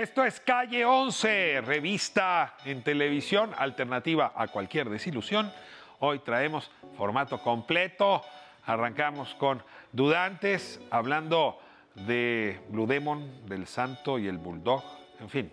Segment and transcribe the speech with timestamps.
[0.00, 5.52] Esto es Calle 11, revista en televisión alternativa a cualquier desilusión.
[5.98, 8.22] Hoy traemos formato completo.
[8.64, 11.60] Arrancamos con Dudantes, hablando
[11.94, 14.82] de Blue Demon, del Santo y el Bulldog,
[15.20, 15.52] en fin,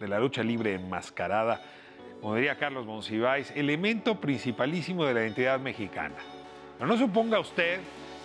[0.00, 1.60] de la lucha libre enmascarada.
[2.22, 6.16] Como diría Carlos Monsiváis, elemento principalísimo de la identidad mexicana.
[6.78, 7.78] Pero no suponga usted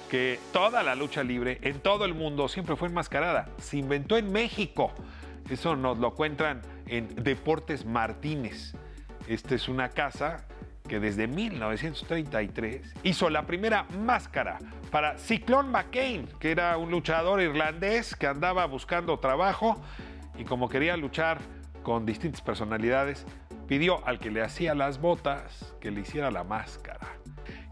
[0.09, 3.49] que toda la lucha libre en todo el mundo siempre fue enmascarada.
[3.57, 4.93] Se inventó en México.
[5.49, 8.73] Eso nos lo cuentan en Deportes Martínez.
[9.27, 10.45] Esta es una casa
[10.87, 14.59] que desde 1933 hizo la primera máscara
[14.91, 19.81] para Cyclone McCain, que era un luchador irlandés que andaba buscando trabajo
[20.37, 21.39] y como quería luchar
[21.84, 23.26] con distintas personalidades,
[23.67, 27.16] pidió al que le hacía las botas que le hiciera la máscara.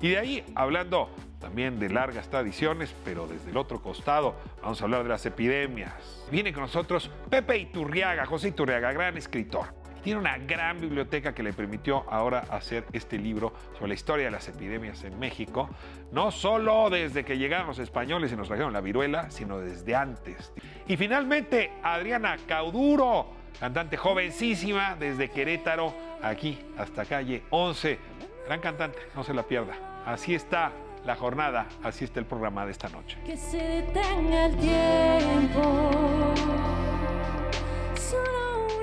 [0.02, 1.10] Y de ahí, hablando
[1.40, 6.26] también de largas tradiciones, pero desde el otro costado vamos a hablar de las epidemias.
[6.32, 9.86] Viene con nosotros Pepe Iturriaga, José Iturriaga, gran escritor.
[10.04, 14.32] Tiene una gran biblioteca que le permitió ahora hacer este libro sobre la historia de
[14.32, 15.68] las epidemias en México,
[16.12, 20.54] no solo desde que llegaron los españoles y nos trajeron la viruela, sino desde antes.
[20.88, 27.98] Y finalmente, Adriana Cauduro, cantante jovencísima desde Querétaro, aquí hasta calle 11.
[28.46, 29.74] Gran cantante, no se la pierda.
[30.06, 30.72] Así está
[31.04, 33.18] la jornada, así está el programa de esta noche.
[33.26, 36.34] Que se detenga el tiempo.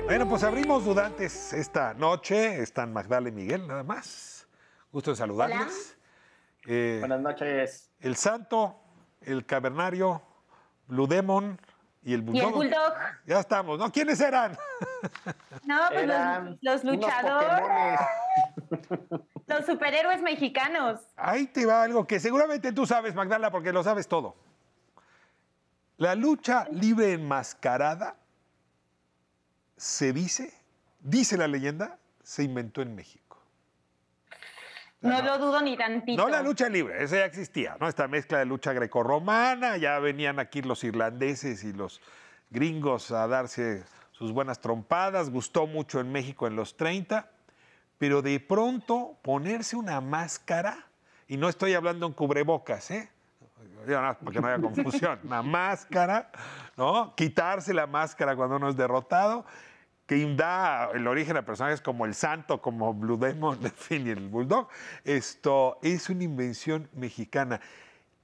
[0.05, 2.61] Bueno, pues abrimos dudantes esta noche.
[2.61, 4.47] Están Magdala y Miguel, nada más.
[4.91, 5.97] Gusto de saludarles.
[6.67, 7.91] Eh, Buenas noches.
[8.01, 8.75] el Santo,
[9.21, 10.21] el Cavernario,
[10.87, 11.59] Blue Demon
[12.03, 12.47] y el Y Bulldog.
[12.47, 12.93] el Bulldog.
[13.25, 13.91] Ya estamos, ¿no?
[13.91, 14.57] ¿Quiénes eran?
[15.63, 17.99] No, pues Eran los, los luchadores.
[19.47, 21.01] los superhéroes mexicanos.
[21.15, 24.35] Ahí te va algo que seguramente tú sabes, Magdala, porque lo sabes todo.
[25.97, 28.15] La lucha libre enmascarada,
[29.77, 30.53] se dice,
[30.99, 33.23] dice la leyenda, se inventó en México.
[35.01, 36.23] No lo dudo ni tantito.
[36.23, 37.89] No la lucha libre, esa ya existía, ¿no?
[37.89, 41.99] Esta mezcla de lucha grecorromana, ya venían aquí los irlandeses y los
[42.49, 47.29] gringos a darse sus buenas trompadas, gustó mucho en México en los 30,
[47.97, 50.87] pero de pronto ponerse una máscara,
[51.27, 53.09] y no estoy hablando en cubrebocas, ¿eh?
[53.85, 56.31] Para que no haya confusión, una máscara,
[56.77, 57.15] ¿no?
[57.15, 59.45] Quitarse la máscara cuando uno es derrotado,
[60.05, 64.11] que da el origen a personajes como el Santo, como Blue Demon, en fin, y
[64.11, 64.67] el Bulldog.
[65.03, 67.61] Esto es una invención mexicana.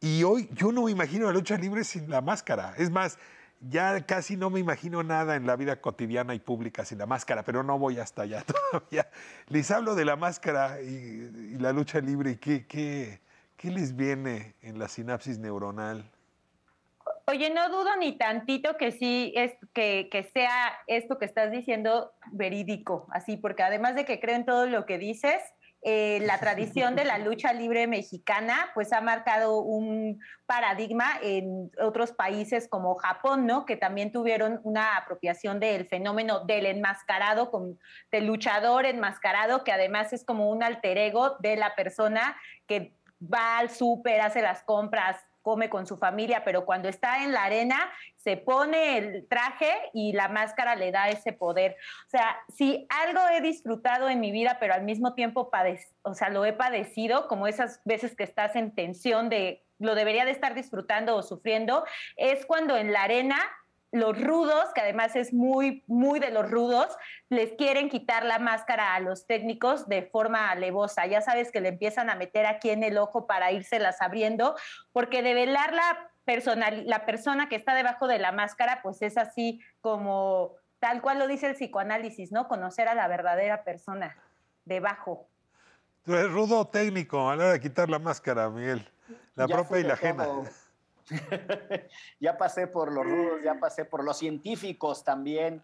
[0.02, 2.74] Y hoy yo no me imagino la lucha libre sin la máscara.
[2.78, 3.18] Es más,
[3.62, 7.44] ya casi no me imagino nada en la vida cotidiana y pública sin la máscara,
[7.44, 9.10] pero no voy hasta allá todavía.
[9.48, 13.22] Les hablo de la máscara y, y la lucha libre y qué, qué,
[13.58, 16.10] qué les viene en la sinapsis neuronal.
[17.28, 22.12] Oye, no dudo ni tantito que sí es que, que sea esto que estás diciendo
[22.32, 25.40] verídico, así, porque además de que creo en todo lo que dices,
[25.82, 32.12] eh, la tradición de la lucha libre mexicana, pues ha marcado un paradigma en otros
[32.12, 33.66] países como Japón, ¿no?
[33.66, 37.80] Que también tuvieron una apropiación del fenómeno del enmascarado, con-
[38.12, 42.36] del luchador enmascarado, que además es como un alter ego de la persona
[42.68, 47.32] que va al súper, hace las compras, come con su familia, pero cuando está en
[47.32, 51.76] la arena se pone el traje y la máscara le da ese poder.
[52.08, 55.50] O sea, si algo he disfrutado en mi vida, pero al mismo tiempo
[56.02, 60.26] o sea, lo he padecido, como esas veces que estás en tensión de lo debería
[60.26, 61.86] de estar disfrutando o sufriendo,
[62.18, 63.38] es cuando en la arena
[63.92, 66.96] los rudos, que además es muy, muy de los rudos,
[67.30, 71.08] les quieren quitar la máscara a los técnicos de forma alevosa.
[71.08, 74.56] Ya sabes que le empiezan a meter aquí en el ojo para írselas abriendo,
[74.92, 79.60] porque develar la, personal, la persona que está debajo de la máscara, pues es así
[79.82, 82.48] como tal cual lo dice el psicoanálisis, ¿no?
[82.48, 84.16] Conocer a la verdadera persona
[84.66, 85.28] debajo.
[86.04, 88.88] Tú eres rudo técnico a la hora de quitar la máscara, Miguel.
[89.36, 90.26] La Ya propia y la ajena.
[90.26, 90.44] todo.
[92.20, 95.62] ya pasé por los rudos, ya pasé por los científicos también.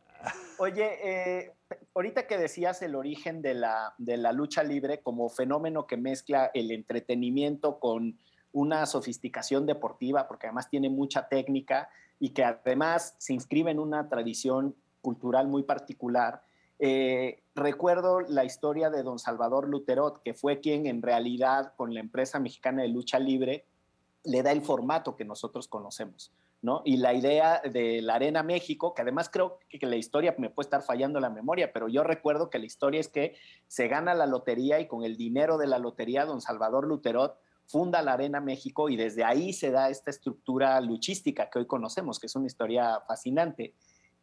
[0.57, 1.53] Oye, eh,
[1.94, 6.51] ahorita que decías el origen de la, de la lucha libre como fenómeno que mezcla
[6.53, 8.18] el entretenimiento con
[8.51, 11.89] una sofisticación deportiva, porque además tiene mucha técnica
[12.19, 16.41] y que además se inscribe en una tradición cultural muy particular.
[16.80, 22.00] Eh, recuerdo la historia de don Salvador Luterot, que fue quien en realidad con la
[22.00, 23.65] empresa mexicana de lucha libre
[24.25, 26.31] le da el formato que nosotros conocemos,
[26.62, 26.81] ¿no?
[26.86, 30.66] Y la idea de la Arena México, que además creo que la historia me puede
[30.66, 33.36] estar fallando la memoria, pero yo recuerdo que la historia es que
[33.68, 37.38] se gana la lotería y con el dinero de la lotería, don Salvador Luterot
[37.68, 42.19] funda la Arena México y desde ahí se da esta estructura luchística que hoy conocemos,
[42.19, 43.74] que es una historia fascinante.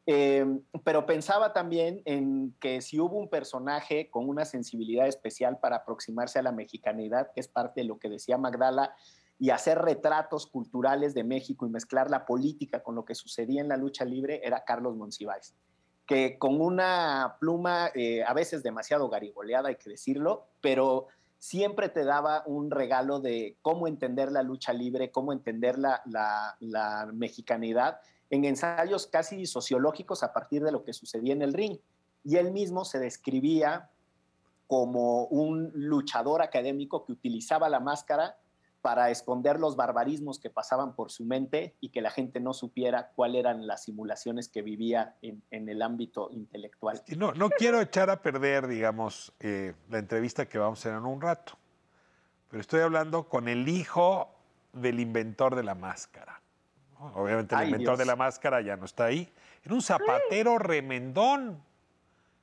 [0.07, 0.45] Eh,
[0.85, 6.39] pero pensaba también en que si hubo un personaje con una sensibilidad especial para aproximarse
[6.39, 8.95] a la mexicanidad, que es parte de lo que decía Magdala,
[9.43, 13.67] y hacer retratos culturales de México y mezclar la política con lo que sucedía en
[13.67, 15.57] la lucha libre, era Carlos Monsiváis,
[16.07, 21.09] que con una pluma eh, a veces demasiado garigoleada, hay que decirlo, pero
[21.39, 26.57] siempre te daba un regalo de cómo entender la lucha libre, cómo entender la, la,
[26.61, 27.99] la mexicanidad
[28.31, 31.79] en ensayos casi sociológicos a partir de lo que sucedía en el ring.
[32.23, 33.91] Y él mismo se describía
[34.69, 38.37] como un luchador académico que utilizaba la máscara
[38.83, 43.13] para esconder los barbarismos que pasaban por su mente y que la gente no supiera
[43.15, 47.01] cuáles eran las simulaciones que vivía en, en el ámbito intelectual.
[47.07, 50.99] Y no, no quiero echar a perder, digamos, eh, la entrevista que vamos a hacer
[50.99, 51.53] en un rato,
[52.51, 54.35] pero estoy hablando con el hijo
[54.73, 56.41] del inventor de la máscara.
[57.15, 57.99] Obviamente el Ay, inventor Dios.
[57.99, 59.33] de la máscara ya no está ahí.
[59.65, 61.63] Era un zapatero remendón.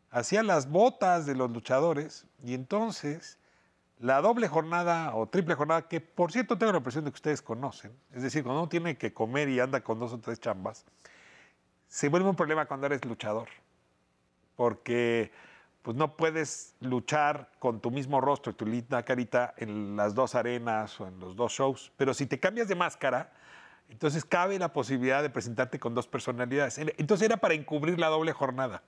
[0.09, 3.38] Hacía las botas de los luchadores y entonces
[3.99, 7.41] la doble jornada o triple jornada, que por cierto tengo la impresión de que ustedes
[7.41, 10.85] conocen, es decir, cuando uno tiene que comer y anda con dos o tres chambas,
[11.87, 13.49] se vuelve un problema cuando eres luchador,
[14.55, 15.31] porque
[15.81, 20.35] pues no puedes luchar con tu mismo rostro y tu linda carita en las dos
[20.35, 23.33] arenas o en los dos shows, pero si te cambias de máscara,
[23.89, 26.77] entonces cabe la posibilidad de presentarte con dos personalidades.
[26.77, 28.83] Entonces era para encubrir la doble jornada.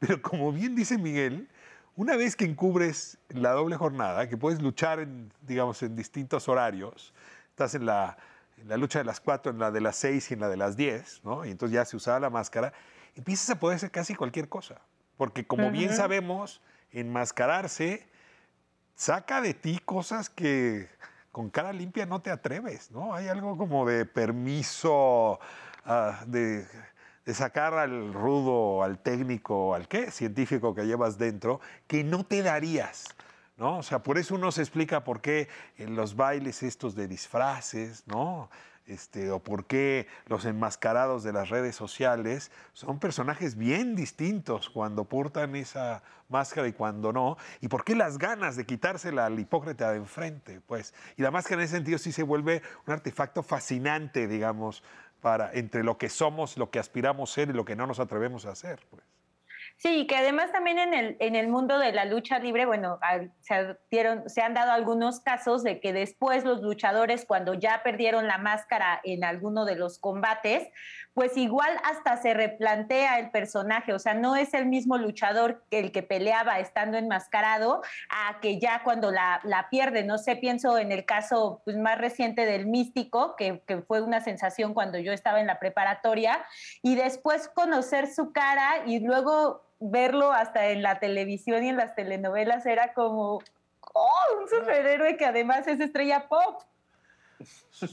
[0.00, 1.48] Pero como bien dice Miguel,
[1.96, 7.14] una vez que encubres la doble jornada, que puedes luchar en, digamos, en distintos horarios,
[7.50, 8.16] estás en la,
[8.58, 10.56] en la lucha de las cuatro, en la de las seis y en la de
[10.56, 11.44] las diez, ¿no?
[11.44, 12.72] Y entonces ya se usaba la máscara,
[13.14, 14.80] empiezas a poder hacer casi cualquier cosa.
[15.16, 16.60] Porque como bien sabemos,
[16.90, 18.08] enmascararse
[18.96, 20.88] saca de ti cosas que
[21.30, 23.14] con cara limpia no te atreves, ¿no?
[23.14, 25.38] Hay algo como de permiso,
[25.84, 26.66] ah, de,
[27.24, 32.42] de sacar al rudo, al técnico, al qué, científico que llevas dentro, que no te
[32.42, 33.14] darías.
[33.56, 33.78] ¿No?
[33.78, 35.48] O sea, por eso uno se explica por qué
[35.78, 38.50] en los bailes estos de disfraces, ¿no?
[38.86, 45.04] Este, o por qué los enmascarados de las redes sociales son personajes bien distintos cuando
[45.04, 49.90] portan esa máscara y cuando no, y por qué las ganas de quitársela al hipócrita
[49.90, 50.92] de enfrente, pues.
[51.16, 54.82] Y la máscara en ese sentido sí se vuelve un artefacto fascinante, digamos,
[55.24, 58.44] para entre lo que somos, lo que aspiramos ser y lo que no nos atrevemos
[58.44, 59.02] a hacer, pues.
[59.78, 63.00] Sí, que además también en el, en el mundo de la lucha libre, bueno,
[63.40, 68.26] se, dieron, se han dado algunos casos de que después los luchadores, cuando ya perdieron
[68.26, 70.68] la máscara en alguno de los combates,
[71.14, 75.78] pues igual hasta se replantea el personaje, o sea, no es el mismo luchador que
[75.78, 80.76] el que peleaba estando enmascarado a que ya cuando la, la pierde, no sé, pienso
[80.76, 85.12] en el caso pues, más reciente del místico, que, que fue una sensación cuando yo
[85.12, 86.44] estaba en la preparatoria,
[86.82, 91.94] y después conocer su cara y luego verlo hasta en la televisión y en las
[91.94, 93.40] telenovelas era como,
[93.92, 96.62] oh, un superhéroe que además es estrella pop.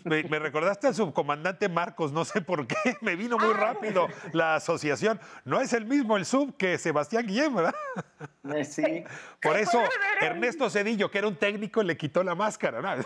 [0.05, 4.55] Me, me recordaste al subcomandante Marcos, no sé por qué, me vino muy rápido la
[4.55, 5.19] asociación.
[5.45, 7.75] No es el mismo el sub que Sebastián Guillén, ¿verdad?
[8.55, 9.03] Eh, Sí,
[9.41, 9.81] Por eso
[10.21, 12.81] Ernesto Cedillo, que era un técnico, le quitó la máscara.
[12.81, 13.01] ¿no?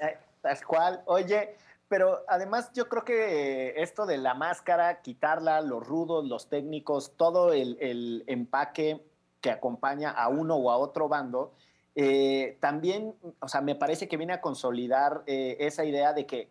[0.00, 1.02] eh, tal cual.
[1.06, 1.56] Oye,
[1.88, 7.52] pero además yo creo que esto de la máscara, quitarla, los rudos, los técnicos, todo
[7.52, 9.04] el, el empaque
[9.40, 11.54] que acompaña a uno o a otro bando,
[11.98, 16.50] eh, también, o sea, me parece que viene a consolidar eh, esa idea de que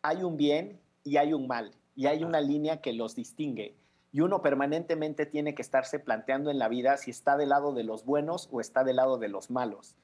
[0.00, 3.76] hay un bien y hay un mal, y hay una línea que los distingue.
[4.10, 7.84] Y uno permanentemente tiene que estarse planteando en la vida si está del lado de
[7.84, 9.96] los buenos o está del lado de los malos.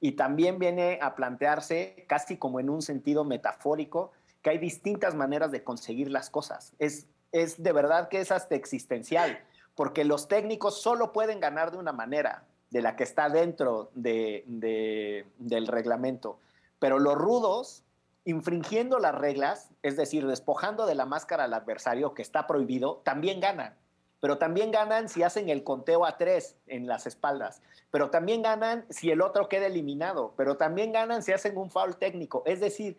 [0.00, 5.52] Y también viene a plantearse, casi como en un sentido metafórico, que hay distintas maneras
[5.52, 6.72] de conseguir las cosas.
[6.78, 9.40] Es, es de verdad que es hasta existencial,
[9.74, 14.44] porque los técnicos solo pueden ganar de una manera, de la que está dentro de,
[14.46, 16.38] de, del reglamento.
[16.78, 17.82] Pero los rudos,
[18.24, 23.40] infringiendo las reglas, es decir, despojando de la máscara al adversario, que está prohibido, también
[23.40, 23.74] ganan.
[24.20, 27.62] Pero también ganan si hacen el conteo a tres en las espaldas.
[27.90, 30.34] Pero también ganan si el otro queda eliminado.
[30.36, 32.42] Pero también ganan si hacen un foul técnico.
[32.44, 32.98] Es decir,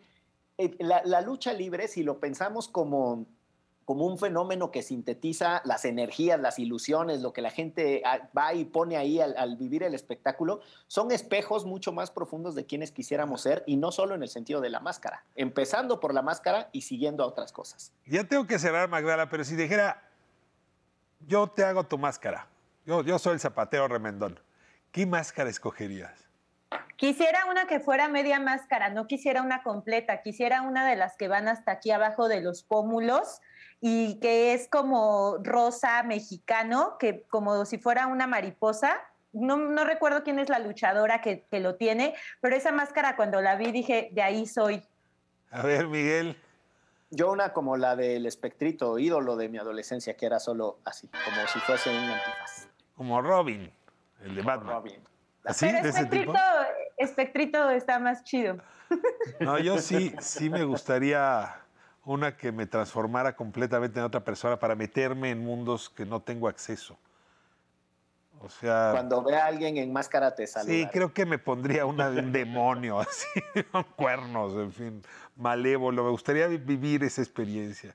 [0.56, 3.26] eh, la lucha libre, si lo pensamos como,
[3.90, 8.54] como un fenómeno que sintetiza las energías, las ilusiones, lo que la gente ah, va
[8.54, 13.40] y pone ahí al, vivir el espectáculo, son espejos mucho más profundos de quienes quisiéramos
[13.40, 16.82] ser y no solo en el sentido de la máscara, empezando por la máscara y
[16.82, 17.92] siguiendo a otras cosas.
[18.06, 20.08] Ya tengo que cerrar, Magdala, pero si dijera,
[21.26, 22.46] yo te hago tu máscara,
[22.86, 24.38] yo, yo soy el zapatero remendón,
[24.92, 26.29] ¿qué máscara escogerías?
[26.96, 31.28] Quisiera una que fuera media máscara, no quisiera una completa, quisiera una de las que
[31.28, 33.40] van hasta aquí abajo de los pómulos
[33.80, 39.00] y que es como rosa mexicano, que como si fuera una mariposa.
[39.32, 43.40] No, no recuerdo quién es la luchadora que, que lo tiene, pero esa máscara cuando
[43.40, 44.82] la vi dije, de ahí soy.
[45.50, 46.36] A ver, Miguel.
[47.12, 51.46] Yo una como la del espectrito, ídolo de mi adolescencia, que era solo así, como
[51.48, 52.68] si fuese un antifaz.
[52.94, 53.72] Como Robin,
[54.22, 54.76] el de Batman.
[54.76, 55.09] Robin.
[55.44, 55.66] ¿Así?
[55.66, 56.32] pero ¿De ese tipo?
[56.34, 56.38] espectrito,
[56.98, 58.58] espectrito está más chido.
[59.40, 61.56] No, yo sí, sí me gustaría
[62.04, 66.48] una que me transformara completamente en otra persona para meterme en mundos que no tengo
[66.48, 66.98] acceso.
[68.42, 70.72] O sea, Cuando ve a alguien en máscara te saluda.
[70.72, 73.28] sí, creo que me pondría una de un demonio así,
[73.70, 75.02] con cuernos, en fin,
[75.36, 76.04] malévolo.
[76.04, 77.94] Me gustaría vi- vivir esa experiencia.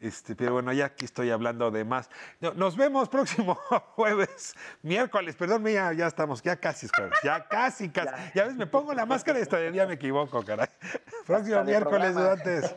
[0.00, 2.08] Este, pero bueno, ya aquí estoy hablando de más.
[2.40, 3.54] No, Nos vemos próximo
[3.96, 8.08] jueves, miércoles, perdón, ya, ya estamos, ya casi es jueves, ya casi, casi.
[8.34, 10.68] Ya, ves, me pongo la máscara y hasta de día me equivoco, caray.
[11.26, 12.76] Próximo miércoles, dudantes.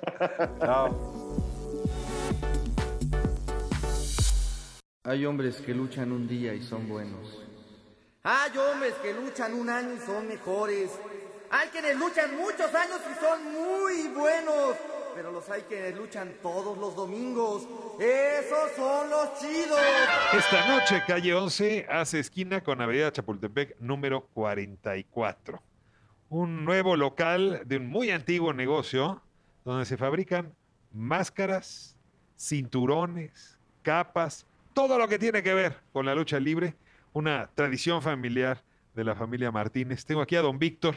[0.60, 1.42] Chao.
[5.04, 7.44] Hay hombres que luchan un día y son buenos.
[8.24, 10.92] Hay hombres que luchan un año y son mejores.
[11.52, 14.76] Hay quienes luchan muchos años y son muy buenos.
[15.16, 17.68] Pero los hay quienes luchan todos los domingos.
[18.00, 19.80] Esos son los chidos.
[20.34, 25.62] Esta noche, calle 11 hace esquina con Avenida Chapultepec número 44.
[26.30, 29.22] Un nuevo local de un muy antiguo negocio
[29.66, 30.54] donde se fabrican
[30.94, 31.98] máscaras,
[32.38, 36.76] cinturones, capas, todo lo que tiene que ver con la lucha libre,
[37.14, 38.64] una tradición familiar
[38.96, 40.06] de la familia Martínez.
[40.06, 40.96] Tengo aquí a don Víctor.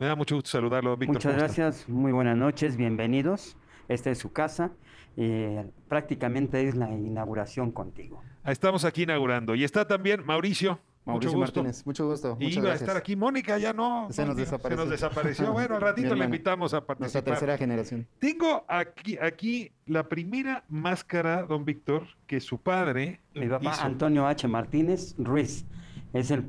[0.00, 1.16] Me da mucho gusto saludarlo, don Víctor.
[1.16, 3.56] Muchas gracias, muy buenas noches, bienvenidos.
[3.88, 4.70] Esta es su casa.
[5.16, 8.22] eh, prácticamente es la inauguración contigo.
[8.46, 9.54] Estamos aquí inaugurando.
[9.54, 10.80] Y está también Mauricio.
[11.04, 11.60] Mauricio mucho gusto.
[11.62, 12.36] Martínez, mucho gusto.
[12.40, 12.82] Y Muchas iba a gracias.
[12.82, 14.08] estar aquí Mónica, ya no.
[14.10, 14.70] Se nos desapareció.
[14.70, 15.52] Se nos desapareció.
[15.52, 17.24] Bueno, al ratito le invitamos a Nuestra participar.
[17.24, 18.06] tercera generación.
[18.18, 23.82] Tengo aquí, aquí la primera máscara, don Víctor, que su padre Mi papá hizo.
[23.82, 24.46] Antonio H.
[24.48, 25.66] Martínez Ruiz
[26.12, 26.46] es el,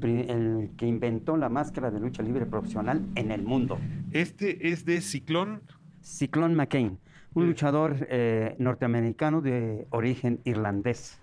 [0.78, 3.80] que inventó la máscara de lucha libre profesional en el mundo.
[4.12, 5.62] Este es de Ciclón.
[6.02, 6.98] Ciclón McCain,
[7.34, 7.48] un Sí.
[7.50, 11.20] luchador eh, norteamericano de origen irlandés.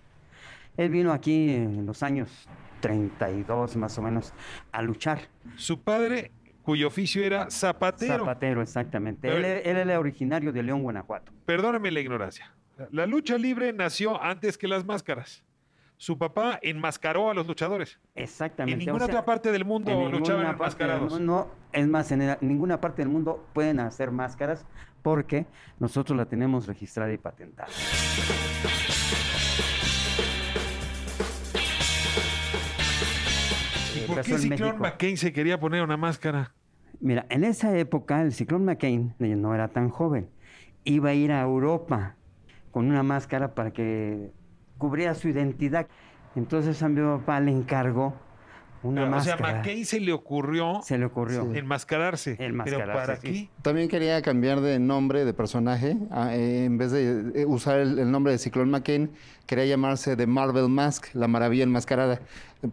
[0.77, 2.49] Él vino aquí en los años
[2.81, 4.33] 32 más o menos
[4.71, 5.23] a luchar.
[5.57, 6.31] Su padre,
[6.63, 8.19] cuyo oficio era zapatero.
[8.19, 9.29] Zapatero, exactamente.
[9.29, 11.33] Él, él era originario de León, Guanajuato.
[11.45, 12.55] Perdóneme la ignorancia.
[12.93, 15.43] La lucha libre nació antes que las máscaras.
[16.01, 17.99] Su papá enmascaró a los luchadores.
[18.15, 18.75] Exactamente.
[18.85, 21.13] En o ninguna sea, otra parte del mundo en luchaban enmascarados.
[21.13, 24.65] mundo, es más, en el- ninguna parte del mundo pueden hacer máscaras
[25.03, 25.47] porque
[25.81, 27.69] nosotros la tenemos registrada y patentada.
[33.95, 34.79] ¿Y Eh, por qué en Ciclón.
[34.79, 36.53] McCain se quería poner una máscara?
[37.01, 40.29] Mira, en esa época el ciclón McCain eh, no era tan joven.
[40.85, 42.17] Iba a ir a Europa
[42.71, 44.33] con una máscara para que
[44.79, 45.87] cubriera su identidad.
[46.37, 48.15] Entonces a mi papá le encargó
[48.85, 49.55] una o sea, máscara.
[49.59, 51.53] McCain se le ocurrió Se le ocurrió.
[51.53, 52.37] enmascararse.
[52.39, 53.49] Enmascararse, ¿Pero para sí.
[53.51, 53.63] qué?
[53.63, 55.97] También quería cambiar de nombre de personaje.
[56.13, 59.11] ah, eh, en vez de eh, usar el, el nombre de Ciclón McCain,
[59.47, 62.21] quería llamarse The Marvel Mask, la maravilla enmascarada.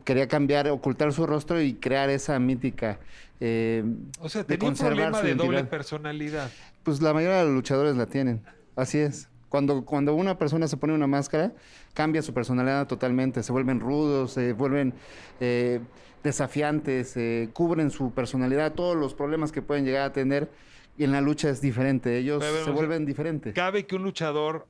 [0.04, 3.00] Quería cambiar, ocultar su rostro y crear esa mítica.
[3.40, 3.84] eh,
[4.20, 6.52] O sea, de tenía un problema de doble personalidad.
[6.84, 8.44] Pues la mayoría de los luchadores la tienen.
[8.76, 9.28] Así es.
[9.50, 11.54] Cuando, cuando una persona se pone una máscara,
[11.94, 13.44] cambia su personalidad totalmente.
[13.44, 14.94] Se vuelven rudos, se vuelven
[15.40, 15.80] eh,
[16.24, 20.50] desafiantes, eh, cubren su personalidad, todos los problemas que pueden llegar a tener.
[20.98, 22.18] Y en la lucha es diferente.
[22.18, 23.54] Ellos se o sea, vuelven diferentes.
[23.54, 24.68] Cabe que un luchador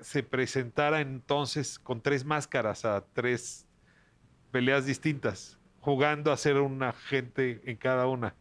[0.00, 3.66] se presentara entonces con tres máscaras a tres
[4.50, 8.34] peleas distintas, jugando a ser un agente en cada una.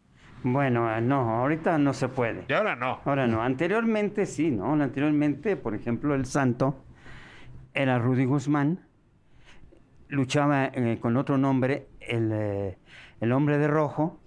[0.48, 2.46] Bueno, ah, no, ahorita no se puede.
[2.48, 3.00] Y ahora no.
[3.04, 4.74] Ahora no, anteriormente sí, ¿no?
[4.74, 6.86] Anteriormente, por ejemplo, el santo
[7.74, 8.86] era Rudy Guzmán,
[10.08, 12.78] luchaba eh, con otro nombre, el, eh,
[13.22, 14.20] el hombre de rojo,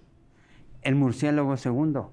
[0.81, 2.11] el murciélago segundo.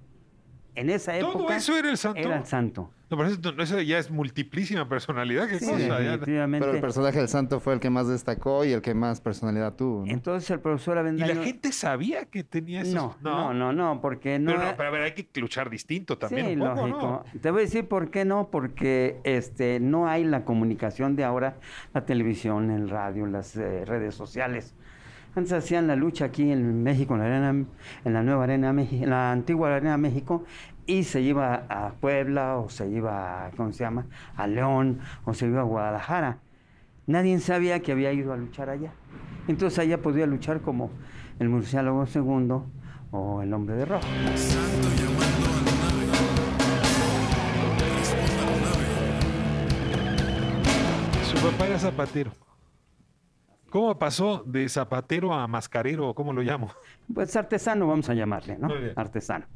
[0.77, 2.21] En esa Todo época eso era el santo.
[2.21, 2.93] era el santo.
[3.09, 5.49] No, pero eso, no, eso ya es multiplísima personalidad.
[5.49, 5.99] ¿Qué Sí, cosa?
[5.99, 6.67] Definitivamente.
[6.67, 9.75] Pero el personaje del santo fue el que más destacó y el que más personalidad
[9.75, 10.05] tuvo.
[10.05, 10.13] ¿no?
[10.13, 11.35] Entonces el profesor ¿Y Avendaño...
[11.35, 13.17] la gente sabía que tenía eso?
[13.21, 14.53] No, no, no, no, porque no...
[14.53, 17.25] Pero, no, pero a ver, hay que luchar distinto también sí, un poco, lógico.
[17.33, 17.41] ¿no?
[17.41, 21.59] Te voy a decir por qué no, porque este no hay la comunicación de ahora,
[21.95, 24.75] la televisión, el radio, las eh, redes sociales.
[25.37, 27.67] Antes hacían la lucha aquí en México, en la arena,
[28.07, 30.45] en la nueva arena, en la antigua arena México,
[30.87, 34.07] y se iba a Puebla o se iba, a, ¿cómo se llama?
[34.37, 36.39] A León o se iba a Guadalajara.
[37.07, 38.93] Nadie sabía que había ido a luchar allá.
[39.49, 40.91] Entonces allá podía luchar como
[41.39, 42.67] el murciélago segundo
[43.11, 44.07] o el hombre de rojo.
[51.51, 52.33] papá era zapatero.
[53.71, 56.13] ¿Cómo pasó de zapatero a mascarero?
[56.15, 56.71] ¿Cómo lo llamo?
[57.13, 58.69] Pues artesano, vamos a llamarle, ¿no?
[58.97, 59.47] Artesano.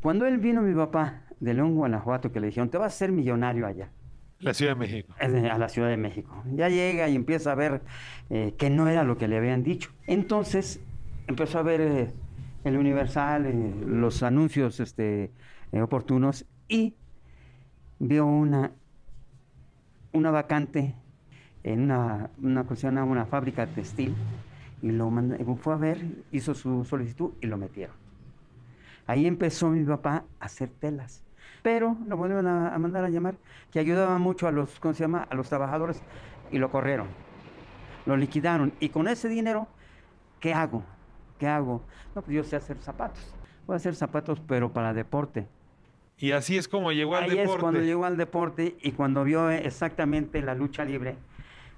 [0.00, 3.12] Cuando él vino, mi papá, de León, Guanajuato, que le dijeron, te vas a ser
[3.12, 3.90] millonario allá,
[4.38, 5.14] La Ciudad de México.
[5.18, 6.42] a la Ciudad de México.
[6.54, 7.82] Ya llega y empieza a ver
[8.30, 9.90] eh, que no era lo que le habían dicho.
[10.06, 10.80] Entonces
[11.26, 12.10] empezó a ver eh,
[12.64, 15.30] el Universal, eh, los anuncios este,
[15.72, 16.94] oportunos y
[17.98, 18.72] vio una,
[20.12, 20.94] una vacante
[21.64, 23.04] en una, una, ¿cómo se llama?
[23.04, 24.14] una fábrica textil
[24.82, 28.05] y lo manda- fue a ver, hizo su solicitud y lo metieron.
[29.06, 31.22] Ahí empezó mi papá a hacer telas.
[31.62, 33.36] Pero lo volvieron a, a mandar a llamar,
[33.70, 35.26] que ayudaba mucho a los, ¿cómo se llama?
[35.30, 36.02] A los trabajadores
[36.50, 37.08] y lo corrieron.
[38.04, 38.72] Lo liquidaron.
[38.78, 39.66] Y con ese dinero,
[40.40, 40.84] ¿qué hago?
[41.38, 41.82] ¿Qué hago?
[42.14, 43.34] No, pues yo sé hacer zapatos.
[43.66, 45.48] Voy a hacer zapatos, pero para deporte.
[46.18, 47.52] Y así es como llegó al Ahí deporte.
[47.52, 51.16] es cuando llegó al deporte y cuando vio eh, exactamente la lucha libre.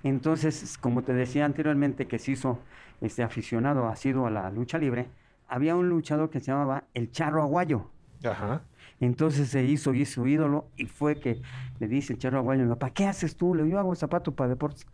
[0.04, 2.60] Entonces, como te decía anteriormente, que se hizo
[3.00, 5.08] este aficionado, ha sido a la lucha libre,
[5.48, 7.90] había un luchador que se llamaba el Charro Aguayo.
[8.24, 8.62] Ajá.
[9.00, 11.40] Entonces se hizo, hizo su ídolo y fue que
[11.78, 13.54] le dice el Charro Aguayo a mi papá, ¿qué haces tú?
[13.54, 14.86] Le digo, yo hago zapatos para deportes.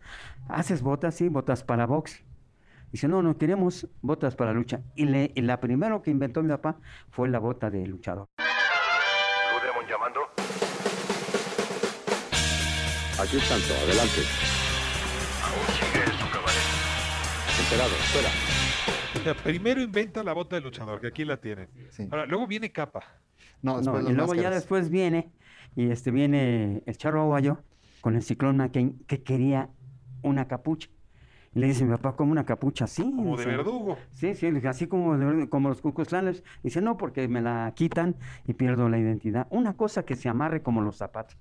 [0.47, 1.15] ¿Haces botas?
[1.15, 2.23] Sí, botas para box.
[2.91, 4.81] Dice, no, no, queremos botas para lucha.
[4.95, 6.77] Y, le, y la primero que inventó mi papá
[7.09, 8.27] fue la bota de luchador.
[8.37, 10.21] Demon llamando.
[13.19, 14.21] Aquí Santo, adelante.
[15.43, 16.69] Aún sigue eso, caballero.
[17.59, 18.64] Enterado, fuera.
[19.25, 21.67] Sea, primero inventa la bota de luchador, que aquí la tienen.
[21.89, 22.07] Sí.
[22.11, 23.01] Ahora, luego viene capa.
[23.61, 25.31] No, No, y luego ya después viene,
[25.75, 27.57] y este viene el Charro Aguayo
[28.01, 29.69] con el ciclón McCain que quería
[30.21, 30.89] una capucha.
[31.55, 33.01] Y le dice mi papá, ¿cómo una capucha así?
[33.01, 33.97] Como de verdugo.
[34.11, 36.43] Sí, sí, así como, de- como los cucuslanes.
[36.61, 39.47] Dice, no, porque me la quitan y pierdo la identidad.
[39.49, 41.37] Una cosa que se amarre como los zapatos.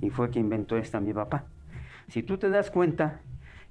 [0.00, 1.44] Y fue que inventó esta mi papá.
[2.08, 3.20] Si tú te das cuenta,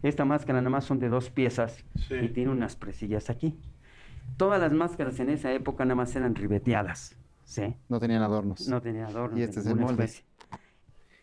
[0.03, 2.15] esta máscara nada más son de dos piezas Sí.
[2.15, 3.57] y tiene unas presillas aquí.
[4.37, 7.75] Todas las máscaras en esa época nada más eran ribeteadas, ¿sí?
[7.89, 8.67] No tenían adornos.
[8.67, 9.37] No tenía adorno.
[9.37, 10.03] Y este es el molde.
[10.05, 10.25] especie.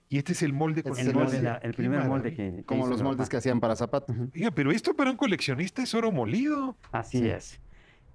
[0.09, 2.87] Y este es el molde con Este El, molde, la- el primer molde que, Como
[2.87, 4.15] los moldes que hacían para zapatos.
[4.35, 6.77] Oiga, pero esto para un coleccionista es oro molido.
[6.93, 7.29] Así Sí.
[7.29, 7.61] es.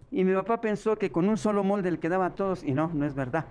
[0.09, 2.91] Y mi papá pensó que con un solo molde le quedaba a todos y no,
[2.93, 3.45] no es verdad.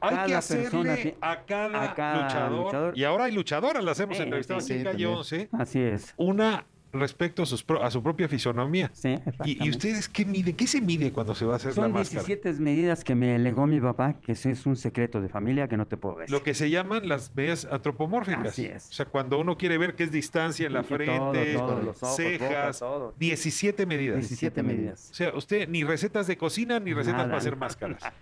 [0.00, 2.98] Hay que Cada persona hacerle a cada, a cada luchador, luchador.
[2.98, 5.18] Y ahora hay luchadoras, las hemos Sí, entrevistado sí, aquí en Calle también.
[5.18, 5.48] 11.
[5.52, 6.14] Así es.
[6.16, 8.90] Una respecto a, sus pro- a su propia fisonomía.
[8.94, 10.56] Sí, ¿Y, y ustedes qué miden?
[10.56, 12.22] ¿Qué se mide cuando se va a hacer la Son máscara?
[12.24, 15.76] 17 medidas que me legó mi papá, que eso es un secreto de familia que
[15.76, 16.32] no te puedo decir.
[16.32, 18.46] Lo que se llaman las medidas antropomórficas.
[18.46, 18.88] Así es.
[18.88, 20.96] O sea, cuando uno quiere ver qué es distancia en la Que todo,
[21.32, 23.14] frente, todo, los ojos, cejas, boca, todo.
[23.18, 24.16] 17 medidas.
[24.20, 25.08] 17 medidas.
[25.10, 27.28] O sea, usted ni recetas de cocina ni recetas Nada.
[27.28, 28.02] para hacer máscaras.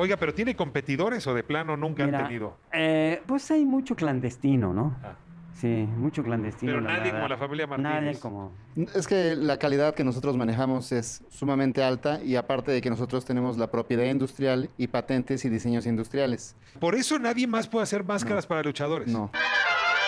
[0.00, 2.56] Oiga, pero ¿tiene competidores o de plano nunca Mira, han tenido?
[2.72, 4.96] eh, pues hay mucho clandestino, ¿no?
[5.04, 5.14] Ah.
[5.52, 6.72] Sí, mucho clandestino.
[6.72, 7.28] Pero la nadie como verdad.
[7.28, 7.92] la familia Martínez.
[8.02, 8.52] Nadie como...
[8.94, 13.26] Es que la calidad que nosotros manejamos es sumamente alta y aparte de que nosotros
[13.26, 16.56] tenemos la propiedad industrial y patentes y diseños industriales.
[16.78, 19.08] Por eso nadie más puede hacer máscaras para luchadores.
[19.08, 19.30] No.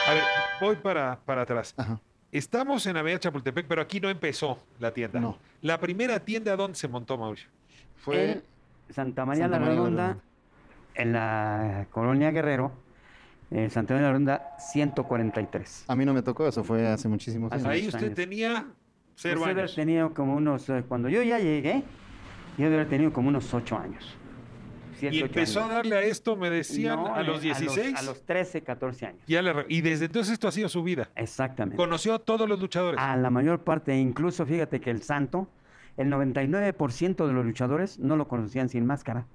[0.08, 0.22] A ver,
[0.58, 1.74] voy para, para atrás.
[1.76, 2.00] Ajá.
[2.30, 5.20] Estamos en Avenida Chapultepec, pero aquí no empezó la tienda.
[5.20, 5.36] No.
[5.60, 7.50] La primera tienda, ¿dónde se montó, Mauricio?
[7.96, 8.42] Fue En
[8.92, 10.22] Santa María Santa la María Redonda, Redonda.
[10.94, 12.72] en la colonia Guerrero,
[13.50, 15.84] eh, Santa María la Redonda, 143.
[15.88, 17.66] a mí no me tocó, eso fue hace muchísimos años.
[17.66, 18.14] Ahí usted años.
[18.14, 18.66] tenía
[19.14, 19.74] cero Usted haber años.
[19.74, 21.82] tenido como unos, eh, cuando yo ya llegué,
[22.58, 24.16] yo haber tenido como unos 8 años.
[24.98, 25.74] Siete, Y ocho empezó a años.
[25.76, 27.96] darle a esto, me decían, No, a eh, los 16.
[27.98, 29.20] A los, 13, 14 años.
[29.26, 31.08] Ya le re- y desde entonces esto ha sido su vida.
[31.16, 31.76] Exactamente.
[31.76, 33.00] Conoció a todos los luchadores.
[33.00, 35.48] A la mayor parte, incluso fíjate que el santo,
[35.96, 39.26] el 99% de los luchadores no lo conocían sin máscara.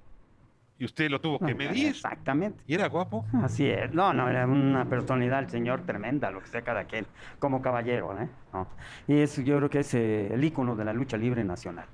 [0.79, 1.87] Y usted lo tuvo que No, medir.
[1.87, 2.63] Exactamente.
[2.67, 3.25] Y era guapo.
[3.41, 3.91] Así es.
[3.93, 7.07] No, no, era una personalidad, el señor, tremenda, lo que sea cada quien,
[7.39, 8.29] como caballero, ¿eh?
[8.53, 8.67] No.
[9.07, 11.85] Y es, yo creo que es eh, el ícono de la lucha libre nacional.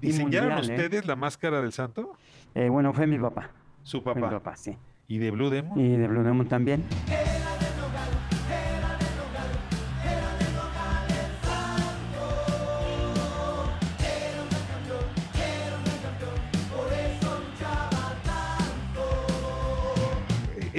[0.00, 0.74] ¿Diseñaron mundial, ¿eh?
[0.82, 2.16] ustedes la máscara del santo?
[2.54, 3.50] Eh, bueno, fue mi papá.
[3.82, 4.38] Su Fue mi papá.
[4.38, 4.76] papá, sí.
[5.06, 5.78] ¿Y de Blue Demon?
[5.78, 6.84] Y de Blue Demon también.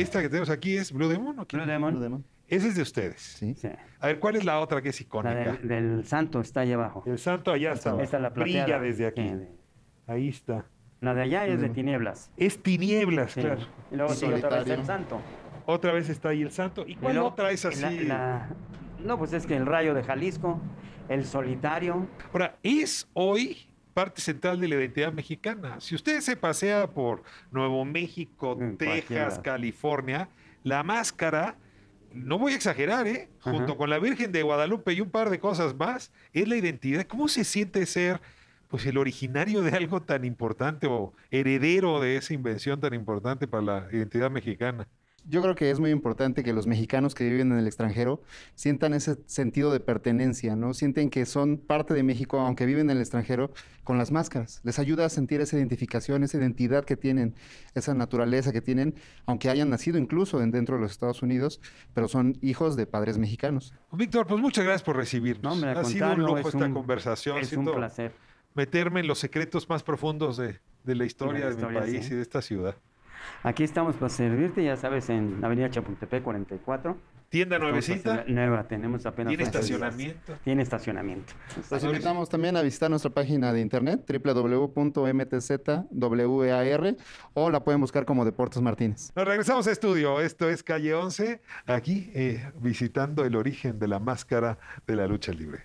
[0.02, 1.40] Esta que tenemos aquí es Blue Demon.
[1.40, 1.58] ¿o qué?
[1.58, 1.94] Blue Demon.
[1.94, 2.26] Blue Demon.
[2.48, 3.22] Esa es de ustedes.
[3.22, 3.54] Sí.
[3.56, 3.70] Sí.
[4.00, 5.34] A ver, ¿cuál es la otra que es La icónica?
[5.54, 7.04] del, del santo está allá abajo.
[7.06, 8.02] El santo allá está.
[8.02, 8.84] Esta es la Brilla plateada.
[8.84, 9.22] desde aquí.
[9.30, 9.52] Sí, de-
[10.08, 10.66] Ahí está.
[11.00, 12.30] La de allá es de tinieblas.
[12.38, 13.42] Es tinieblas, Sí.
[13.42, 13.62] claro.
[13.92, 15.22] Y luego sigue otra vez el santo.
[15.66, 16.84] Otra vez está ahí el santo.
[16.86, 17.82] ¿Y Y cuál luego otra es así?
[18.02, 18.50] la- la-
[19.00, 20.60] No, pues es que el rayo de Jalisco,
[21.10, 22.06] el solitario.
[22.34, 25.80] Ahora, es hoy parte central de la identidad mexicana.
[25.80, 29.42] Si usted se pasea por Nuevo México, En Texas, cualquiera.
[29.42, 30.30] California,
[30.64, 31.58] la máscara
[32.14, 33.30] no voy a exagerar, ¿eh?
[33.40, 37.06] Junto con la Virgen de Guadalupe y un par de cosas más, es la identidad.
[37.06, 38.22] ¿Cómo se siente ser
[38.68, 43.64] pues el originario de algo tan importante o heredero de esa invención tan importante para
[43.64, 44.88] la identidad mexicana?
[45.30, 48.22] Yo creo que es muy importante que los mexicanos que viven en el extranjero
[48.56, 50.74] sientan ese sentido de pertenencia, ¿no?
[50.74, 53.54] Sienten que son parte de México, aunque viven en el extranjero,
[53.84, 54.62] con las máscaras.
[54.64, 57.36] Les ayuda a sentir esa identificación, esa identidad que tienen,
[57.76, 61.62] esa naturaleza que tienen, aunque hayan nacido incluso en- dentro de los Estados Unidos,
[61.94, 63.74] pero son hijos de padres mexicanos.
[63.92, 65.58] Víctor, pues muchas gracias por recibirnos.
[65.62, 67.38] No, ha sido un lujo es esta un- conversación.
[67.38, 68.12] es un Siento placer.
[68.56, 72.14] Meterme en los secretos más profundos de, de la historia de, historia, mi país sí.
[72.14, 72.76] y de esta ciudad.
[73.44, 76.98] Aquí estamos para servirte, ya sabes, en Avenida Chapultepec 44.
[77.32, 78.26] Tienda nuevecita.
[78.28, 79.32] Nueva, tenemos apenas.
[79.32, 80.38] Tiene estacionamiento.
[80.44, 81.34] Tiene estacionamiento.
[81.72, 85.88] Los invitamos también a visitar nuestra página de internet www.mtzwer
[87.34, 89.14] o la pueden buscar como Deportes Martínez.
[89.16, 90.20] Nos regresamos a estudio.
[90.20, 95.32] Esto es Calle 11, aquí eh, visitando el origen de la máscara de la lucha
[95.32, 95.64] libre.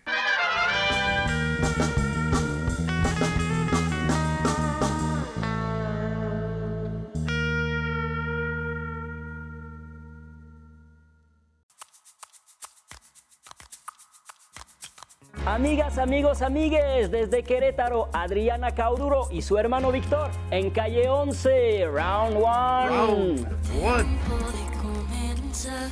[15.47, 22.37] Amigas, amigos, amigues, desde Querétaro, Adriana Cauduro y su hermano Víctor en calle 11, round
[22.37, 23.37] one.
[23.37, 25.89] de comenzar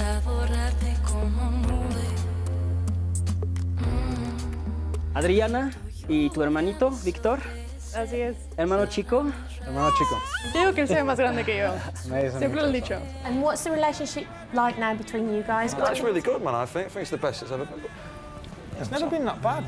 [0.00, 2.08] a borrarte como nube.
[5.14, 5.70] Adriana
[6.08, 7.38] y tu hermanito Víctor,
[7.94, 8.36] Así es.
[8.56, 9.26] hermano chico.
[9.64, 10.18] Hermano chico.
[10.54, 11.72] Yo digo que él sea más grande que yo.
[12.38, 12.96] Siempre lo he dicho.
[13.24, 15.76] And what's the relationship like now between you guys?
[15.76, 16.54] No, it's really good, man.
[16.56, 16.86] I think.
[16.86, 17.78] I think it's the best it's ever been.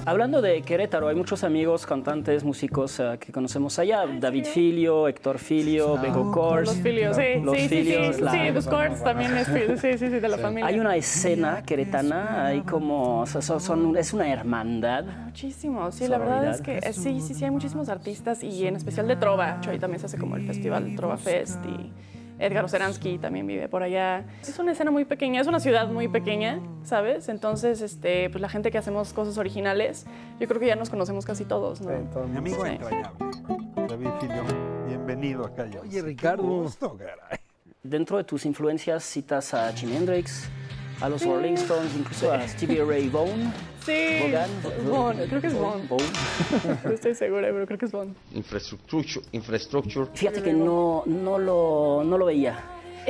[0.06, 4.04] Hablando de Querétaro, hay muchos amigos, cantantes, músicos eh, que conocemos allá.
[4.06, 6.68] David Filio, Héctor Filio, Bego Kors.
[6.68, 7.40] Los filios, sí.
[7.42, 8.22] Los sí, sí, Filios, sí.
[8.22, 10.66] la- Sí, los Courts también es fili- Sí, sí, sí, de la familia.
[10.66, 15.04] Hay una escena queretana, hay como, o sea, son- son- es una hermandad.
[15.26, 18.76] Muchísimo, sí, la verdad es que eh, sí, sí, sí, hay muchísimos artistas y en
[18.76, 19.60] especial de Trova.
[19.68, 21.90] Ahí también se hace como el festival Trova Fest y
[22.40, 24.24] Edgar Oceransky también vive por allá.
[24.42, 27.28] Es una escena muy pequeña, es una ciudad muy pequeña, ¿sabes?
[27.28, 30.06] Entonces, este, pues la gente que hacemos cosas originales,
[30.40, 31.90] yo creo que ya nos conocemos casi todos, ¿no?
[32.28, 32.72] Mi amigo Sí.
[32.72, 33.18] entrañable,
[33.88, 34.42] David Filio.
[34.88, 35.88] Bienvenido a Calle 11.
[35.88, 36.42] Oye, Ricardo.
[36.42, 37.38] Qué gusto, caray.
[37.82, 40.48] Dentro de tus influencias citas a Jimi Hendrix,
[41.00, 41.28] a los Sí.
[41.28, 43.52] Rolling Stones, incluso a Stevie Ray Vaughan.
[43.84, 44.32] Sí.
[44.86, 45.88] Bond, creo que es Bond.
[46.84, 48.14] No estoy segura, pero creo que es Bond.
[48.34, 49.24] Infrastructure.
[49.32, 50.06] Infrastructure.
[50.14, 52.58] Fíjate que no, no, lo, no lo veía.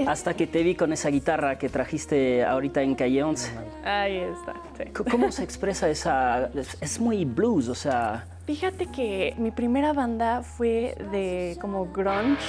[0.06, 3.50] Hasta que te vi con esa guitarra que trajiste ahorita en Calle 11.
[3.84, 4.84] Ahí está, sí.
[5.10, 6.50] ¿Cómo se expresa esa...?
[6.54, 8.26] Es, es muy blues, o sea...
[8.46, 12.42] Fíjate que mi primera banda fue de como grunge,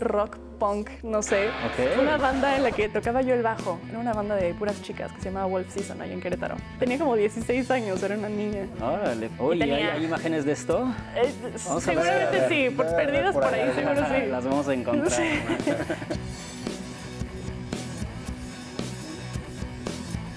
[0.00, 1.48] rock, punk, no sé.
[1.48, 1.94] Ok.
[1.94, 3.78] Fue Una banda en la que tocaba yo el bajo.
[3.90, 6.56] Era una banda de puras chicas que se llamaba Wolf Season ahí en Querétaro.
[6.78, 8.66] Tenía como 16 años, era una niña.
[8.80, 9.28] Órale.
[9.38, 10.88] Oye, ¿hay, tenía- hay imágenes de esto?
[11.16, 11.58] Eh, ver.
[11.58, 14.26] seguramente sí, por, perdidas por ahí, seguro sí.
[14.30, 15.10] Las vamos a encontrar.
[15.10, 15.22] Sí.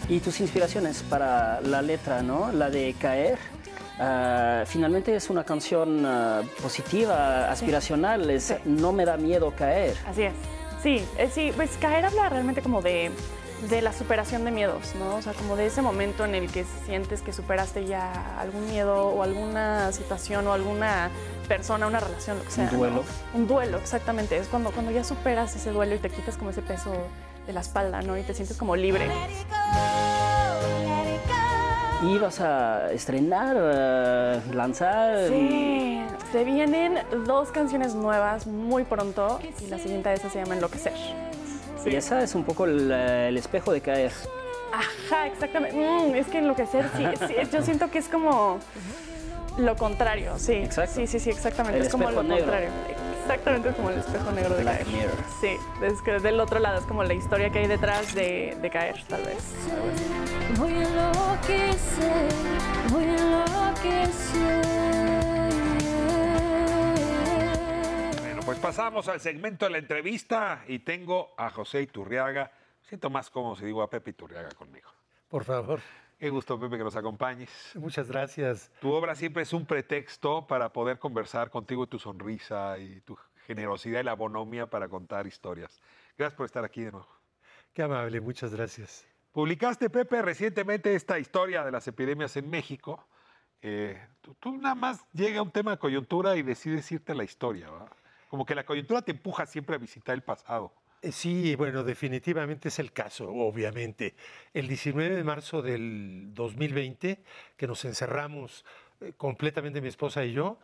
[0.07, 2.51] Y tus inspiraciones para la letra, ¿no?
[2.51, 3.39] La de Caer.
[3.99, 8.29] Ah, finalmente es una canción ah, positiva, aspiracional.
[8.29, 9.95] Es No me da miedo caer.
[10.07, 10.33] Así es.
[10.81, 13.11] Sí, eh, sí, pues caer habla realmente como de,
[13.69, 15.15] de la superación de miedos, ¿no?
[15.15, 19.07] O sea, como de ese momento en el que sientes que superaste ya algún miedo
[19.07, 21.09] o alguna situación o alguna
[21.47, 22.69] persona, una relación, lo que sea.
[22.71, 22.77] ¿no?
[22.77, 23.03] duelo.
[23.33, 24.37] Un duelo, exactamente.
[24.37, 26.93] Es cuando, cuando ya superas ese duelo y te quitas como ese peso
[27.47, 28.17] de la espalda, ¿no?
[28.17, 29.07] Y te sientes como libre.
[32.07, 35.27] Y vas a estrenar, ah, lanzar.
[35.27, 40.53] Sí, se vienen dos canciones nuevas muy pronto y la siguiente de esas se llama
[40.55, 40.93] Enloquecer.
[41.83, 44.11] Y esa es un poco el, eh, el espejo de caer.
[44.71, 45.77] Ajá, exactamente.
[45.77, 48.59] Mm, es que enloquecer, sí, sí, yo siento que es como
[49.57, 50.53] lo contrario, sí.
[50.53, 50.95] Exacto.
[50.95, 51.79] Sí, sí, sí, exactamente.
[51.79, 52.37] El es como lo negro.
[52.45, 52.69] contrario.
[53.25, 54.87] Exactamente como el espejo negro de Black caer.
[54.87, 55.17] Mirror.
[55.41, 58.69] Sí, es que del otro lado es como la historia que hay detrás de, de
[58.69, 59.55] caer, tal vez.
[60.59, 62.29] Voy a enloquecer,
[62.91, 64.65] voy a enloquecer.
[68.21, 72.51] Bueno, pues pasamos al segmento de la entrevista y tengo a José Iturriaga.
[72.83, 74.91] Siento más cómodo si digo a Pepe Iturriaga conmigo.
[75.27, 75.79] Por favor.
[76.17, 77.49] Qué gusto, Pepe, que nos acompañes.
[77.75, 78.71] Muchas gracias.
[78.79, 83.99] Tu obra siempre es un pretexto para poder conversar contigo, tu sonrisa y tu generosidad
[83.99, 85.81] y la bonomía para contar historias.
[86.17, 87.07] Gracias por estar aquí de nuevo.
[87.73, 89.05] Qué amable, muchas gracias.
[89.33, 93.05] Publicaste, Pepe, recientemente esta historia de las epidemias en México.
[93.61, 97.25] Eh, tú, tú nada más llega un tema de coyuntura y decides irte a la
[97.25, 97.89] historia, ¿va?
[98.29, 100.71] Como que la coyuntura te empuja siempre a visitar el pasado.
[101.05, 104.15] Eh, Sí, bueno, definitivamente es el caso, obviamente.
[104.53, 107.19] El 19 de marzo del 2020,
[107.57, 108.65] que nos encerramos
[109.01, 110.57] eh, completamente mi esposa y yo,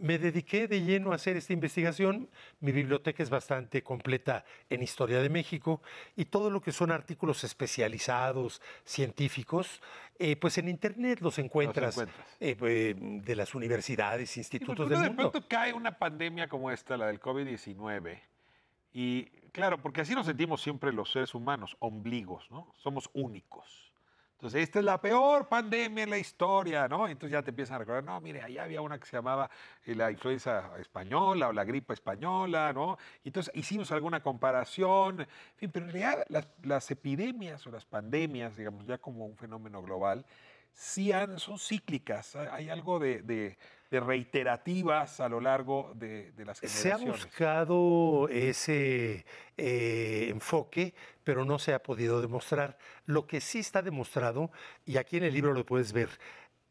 [0.00, 2.28] me dediqué de lleno a hacer esta investigación.
[2.60, 5.82] Mi biblioteca es bastante completa en historia de México
[6.14, 9.82] y todo lo que son artículos especializados, científicos,
[10.20, 12.26] eh, pues en Internet los encuentras, encuentras.
[12.38, 15.30] eh, eh, de las universidades, Sí, institutos porque del de mundo.
[15.32, 18.20] pronto cae una pandemia como esta, la del COVID-19.
[19.00, 22.74] Y claro, porque así nos sentimos siempre los seres humanos, ombligos, ¿no?
[22.78, 23.92] Somos únicos.
[24.32, 27.06] Entonces, esta es la peor pandemia en la historia, ¿no?
[27.06, 29.48] Entonces ya te empiezan a recordar, no, mire, allá había una que se llamaba
[29.84, 32.98] eh, la influenza española o la gripe española, ¿no?
[33.22, 37.84] Y entonces hicimos alguna comparación, en fin, pero en realidad las, las epidemias o las
[37.84, 40.26] pandemias, digamos, ya como un fenómeno global,
[40.72, 43.58] sí han- son cíclicas, hay algo de, de-
[43.90, 47.24] de reiterativas a lo largo de, de las Se ha generaciones.
[47.24, 49.24] buscado ese
[49.56, 52.78] eh, enfoque, pero no se ha podido demostrar.
[53.06, 54.50] Lo que sí está demostrado,
[54.84, 56.10] y aquí en el libro lo puedes ver,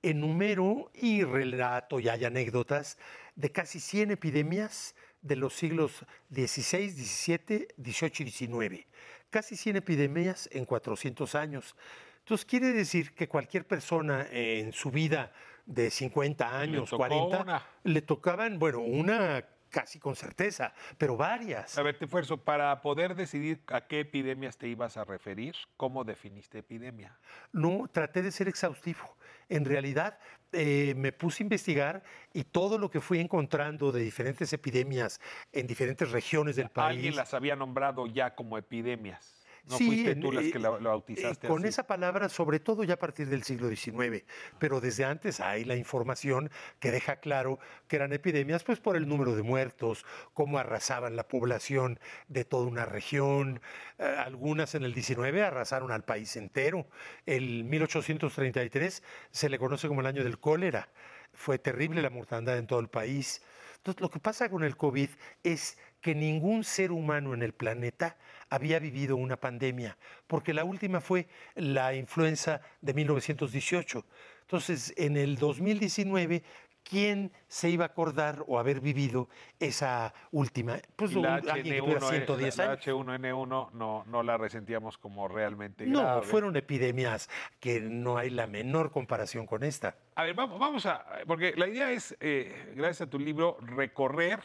[0.03, 2.97] enumero y relato, y hay anécdotas,
[3.35, 8.87] de casi 100 epidemias de los siglos XVI, XVII, XVIII y XIX.
[9.29, 11.75] Casi 100 epidemias en 400 años.
[12.19, 15.31] Entonces quiere decir que cualquier persona en su vida
[15.67, 17.63] de 50 años, tocó 40, una.
[17.83, 21.77] le tocaban, bueno, una casi con certeza, pero varias.
[21.77, 26.03] A ver, te esfuerzo, para poder decidir a qué epidemias te ibas a referir, ¿cómo
[26.03, 27.17] definiste epidemia?
[27.51, 29.17] No, traté de ser exhaustivo.
[29.49, 30.19] En realidad,
[30.51, 32.03] eh, me puse a investigar
[32.33, 36.97] y todo lo que fui encontrando de diferentes epidemias en diferentes regiones del país.
[36.97, 39.36] Alguien las había nombrado ya como epidemias.
[39.67, 41.67] No Sí, fuiste tú las que eh, lo, lo eh, bautizaste con así.
[41.67, 44.23] esa palabra, sobre todo ya a partir del siglo XIX,
[44.59, 46.49] pero desde antes hay la información
[46.79, 51.27] que deja claro que eran epidemias, pues por el número de muertos, cómo arrasaban la
[51.27, 51.99] población
[52.29, 53.61] de toda una región.
[53.99, 56.87] Eh, algunas en el XIX arrasaron al país entero.
[57.25, 60.89] El 1833 se le conoce como el año del cólera.
[61.33, 63.41] Fue terrible la mortandad en todo el país.
[63.77, 65.09] Entonces, lo que pasa con el COVID
[65.43, 68.17] es que ningún ser humano en el planeta
[68.49, 74.05] había vivido una pandemia, porque la última fue la influenza de 1918.
[74.41, 76.41] Entonces, en el 2019,
[76.83, 79.27] ¿quién se iba a acordar o haber vivido
[79.59, 80.77] esa última?
[80.95, 82.85] Pues la alguien que tuviera HN1, 110 la, la años.
[82.85, 86.21] H1N1 no, no la resentíamos como realmente No, grave.
[86.21, 87.29] fueron epidemias
[87.59, 89.97] que no hay la menor comparación con esta.
[90.15, 91.05] A ver, vamos, vamos a.
[91.27, 94.39] Porque la idea es, eh, gracias a tu libro, recorrer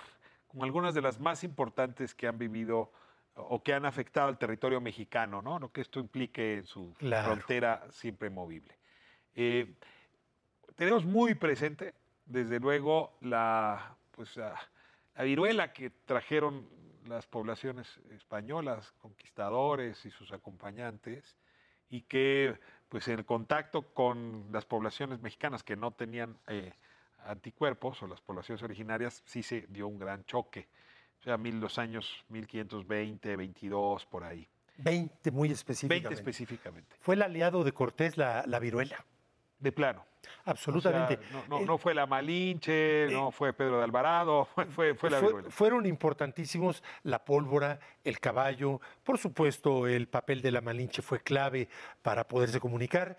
[0.48, 2.92] con algunas de las más importantes que han vivido
[3.34, 5.58] o que han afectado al territorio mexicano, ¿no?
[5.58, 7.24] Lo que esto implique en su Claro.
[7.34, 8.76] frontera siempre movible.
[9.34, 9.74] Eh,
[10.76, 11.94] tenemos muy presente,
[12.26, 14.60] desde luego, la, pues, la,
[15.14, 16.68] la viruela que trajeron
[17.06, 21.36] las poblaciones españolas, conquistadores y sus acompañantes,
[21.90, 26.74] y que pues en el contacto con las poblaciones mexicanas que no tenían eh,
[27.24, 30.68] anticuerpos o las poblaciones originarias, sí se dio un gran choque.
[31.22, 34.46] O sea, mil, los años 1520, 22, por ahí.
[34.78, 36.08] 20 muy específicamente.
[36.08, 36.96] 20 específicamente.
[37.00, 39.04] Fue el aliado de Cortés la, la viruela.
[39.60, 40.04] De plano.
[40.44, 41.20] Absolutamente.
[41.24, 44.94] O sea, no, no- no fue la Malinche, no fue Pedro de Alvarado, fue, fue,
[44.94, 45.50] fue la Fue- viruela.
[45.50, 51.68] fueron importantísimos la pólvora, el caballo, por supuesto el papel de la Malinche fue clave
[52.02, 53.16] para poderse comunicar,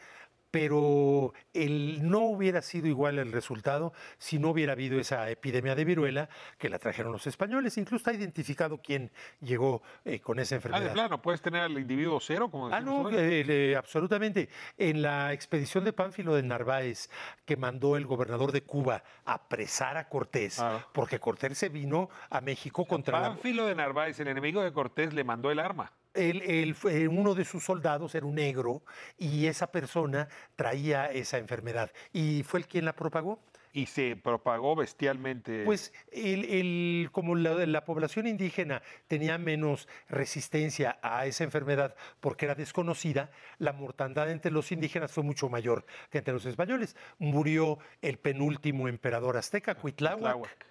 [0.53, 5.83] pero el, no hubiera sido igual el resultado si no hubiera habido esa epidemia de
[5.83, 7.75] viruela que la trajeron los españoles.
[7.79, 9.11] Incluso está identificado quién
[9.41, 10.83] llegó eh, con esa Ah, enfermedad.
[10.85, 14.47] de plano, puedes tener al individuo cero, como Ah, no, eh, eh, absolutamente.
[14.77, 17.09] En la expedición de Pánfilo de Narváez,
[17.45, 20.85] que mandó el gobernador de Cuba a apresar a Cortés, Ah.
[20.93, 25.15] porque Cortés se vino a México contra la, Pánfilo de Narváez, el enemigo de Cortés,
[25.15, 25.91] le mandó el arma.
[26.13, 28.83] Él- él fue- uno de sus soldados era un negro
[29.17, 31.91] y esa persona traía esa enfermedad.
[32.11, 33.39] ¿Y fue el quien la propagó?
[33.75, 35.63] Y se propagó bestialmente.
[35.65, 42.45] Pues el, el- como la, la población indígena tenía menos resistencia a esa enfermedad porque
[42.45, 46.95] era desconocida, la mortandad entre los indígenas fue mucho mayor que entre los españoles.
[47.17, 50.21] Murió el penúltimo emperador azteca, Cuitláhuac.
[50.21, 50.65] Tláhuac.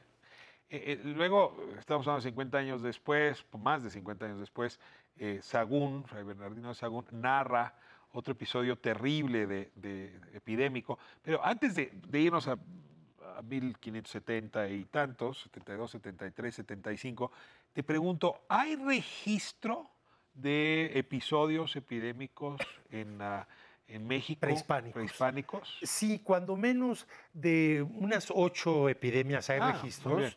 [0.70, 4.80] Eh, eh, luego, estamos hablando de 50 años después, más de 50 años después,
[5.16, 7.74] eh, Sagún, Fray Bernardino de Sagún, narra
[8.12, 10.98] otro episodio terrible de, de epidémico.
[11.22, 12.58] Pero antes de, de irnos a,
[13.36, 17.32] a 1570 y tantos, 72, 73, 75,
[17.72, 19.90] te pregunto, ¿hay registro
[20.34, 23.46] de episodios epidémicos en, ah,
[23.86, 24.40] en México?
[24.40, 24.92] Prehispánicos.
[24.94, 25.78] Prehispánicos.
[25.82, 30.32] Sí, cuando menos de unas ocho epidemias hay Ah, muy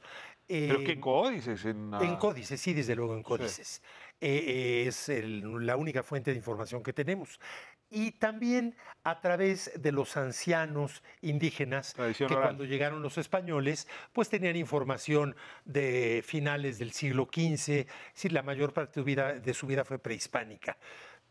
[0.48, 0.68] registros.
[0.68, 1.66] ¿Pero Eh, qué códices?
[1.66, 3.82] En, En códices, sí, desde luego en códices.
[4.22, 7.40] eh, es el- la única fuente de información que tenemos.
[7.90, 12.48] Y también a través de los ancianos indígenas Tradición que oral.
[12.50, 18.42] cuando llegaron los españoles, pues tenían información de finales del siglo XV, es decir, la
[18.42, 20.78] mayor parte de su vida, de su vida fue prehispánica.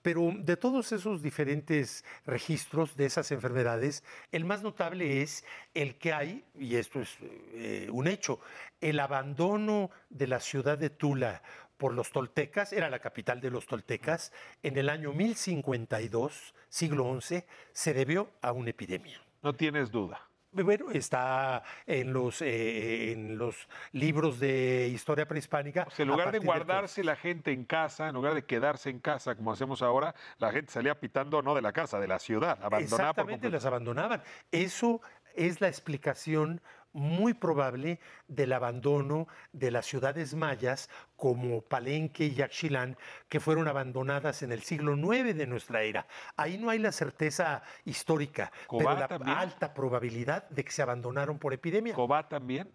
[0.04, 6.12] Pero de todos esos diferentes registros de esas enfermedades, el más notable es el que
[6.12, 7.16] hay, y esto es
[7.54, 8.38] eh, un hecho,
[8.82, 11.42] el abandono de la ciudad de Tula
[11.78, 14.30] por los toltecas, era la capital de los toltecas,
[14.62, 19.22] en el año 1052, siglo XI, se debió a una epidemia.
[19.42, 20.28] No tienes duda.
[20.62, 25.86] Bueno, está en los, eh, en los libros de historia prehispánica.
[25.98, 29.52] en lugar de guardarse la gente en casa, en lugar de quedarse en casa como
[29.52, 33.50] hacemos ahora, la gente salía pitando no de la casa, de la ciudad, abandonada Exactamente,
[33.50, 34.22] las abandonaban.
[34.52, 35.00] Eso
[35.34, 36.60] es la explicación
[36.94, 42.96] muy probable del abandono de las ciudades mayas como Palenque y Yaxchilán,
[43.28, 46.06] que fueron abandonadas en el siglo IX de nuestra era.
[46.36, 49.36] Ahí no hay la certeza histórica, Cobá pero la también.
[49.36, 51.94] alta probabilidad de que se abandonaron por epidemia.
[51.94, 52.70] ¿Cobá también?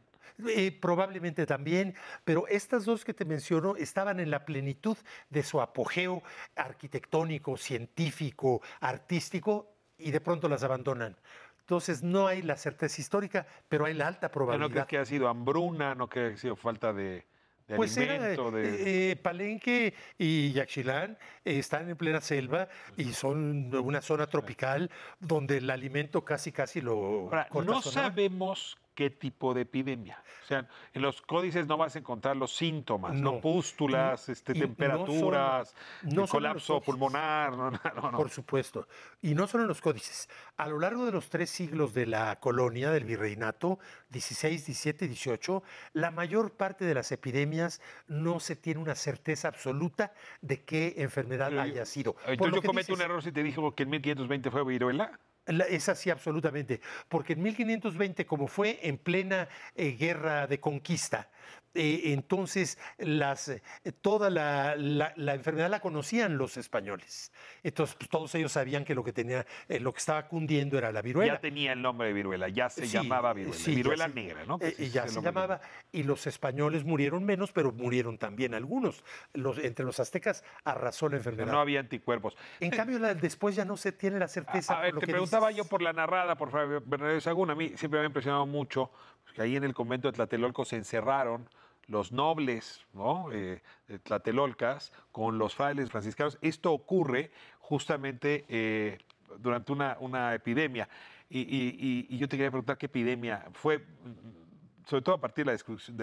[0.48, 4.98] Eh, probablemente también, pero estas dos que te menciono estaban en la plenitud
[5.30, 6.24] de su apogeo
[6.56, 11.16] arquitectónico, científico, artístico, y de pronto las abandonan.
[11.70, 14.72] Entonces no hay la certeza histórica, pero hay la alta ¿No probabilidad.
[14.72, 15.94] crees que ha sido hambruna?
[15.94, 17.28] ¿No crees que ha sido falta de,
[17.68, 18.50] de Pues era, alimento?
[18.50, 18.64] de...
[18.64, 24.90] eh, eh, Palenque y Yaxchilán eh, están en plena selva y son una zona tropical
[25.20, 30.22] donde el alimento casi casi lo Ahora, no sabemos qué tipo de epidemia.
[30.44, 33.40] O sea, en los códices no vas a encontrar los síntomas, no, No.
[33.40, 37.52] pústulas, Y- este, y no temperaturas, no solo los colapso pulmonar.
[37.56, 38.18] No, no, no, no.
[38.18, 38.90] Por supuesto.
[39.22, 40.28] Y no solo en los códices.
[40.58, 45.08] A lo largo de los tres siglos de la colonia, del virreinato, 16, 17 y
[45.08, 50.96] 18, la mayor parte de las epidemias no se tiene una certeza absoluta de qué
[50.98, 52.18] enfermedad yo- haya sido.
[52.28, 55.18] Entonces yo cometo un error si te dijo que en 1520 fue viruela.
[55.70, 56.80] Es así, absolutamente.
[57.08, 61.30] Porque en 1520, como fue en plena eh, guerra de conquista,
[61.76, 63.62] eh, entonces las, eh,
[64.02, 67.32] toda la, la- la enfermedad la conocían los españoles.
[67.64, 70.92] Entonces pues, todos ellos sabían que lo que tenía, eh, lo que estaba cundiendo era
[70.92, 71.34] la viruela.
[71.36, 73.58] Ya tenía el nombre de viruela, ya se Sí, llamaba viruela.
[73.58, 74.58] sí, negra, ¿no?
[74.62, 75.62] eh, y ya se llamaba.
[75.92, 79.04] Y los españoles murieron menos, pero murieron también algunos.
[79.34, 81.52] Los, entre los aztecas arrasó la enfermedad.
[81.52, 82.36] no había anticuerpos.
[82.60, 84.78] En cambio, la- después ya no se tiene la certeza.
[84.78, 85.64] A ver, por lo te que preguntaba dices.
[85.64, 87.52] yo por la narrada por Fabio Bernardo Sagún.
[87.52, 88.92] A mí siempre me ha impresionado mucho
[89.34, 91.50] que ahí en el convento de Tlatelolco se encerraron
[91.88, 93.32] los nobles ¿no?
[93.32, 93.62] eh,
[94.04, 96.38] Tlatelolcas con los frailes franciscanos.
[96.42, 99.00] Esto ocurre justamente eh,
[99.40, 100.88] durante una, una epidemia.
[101.30, 105.50] Y, yo te quería preguntar qué epidemia fue, mm, sobre todo a partir de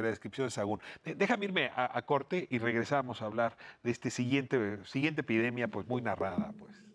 [0.03, 0.81] la descripción de, la Sagún.
[1.05, 5.87] Déjame irme a, a corte y regresamos a hablar de este siguiente, siguiente epidemia, pues
[5.89, 6.86] muy narrada, pues.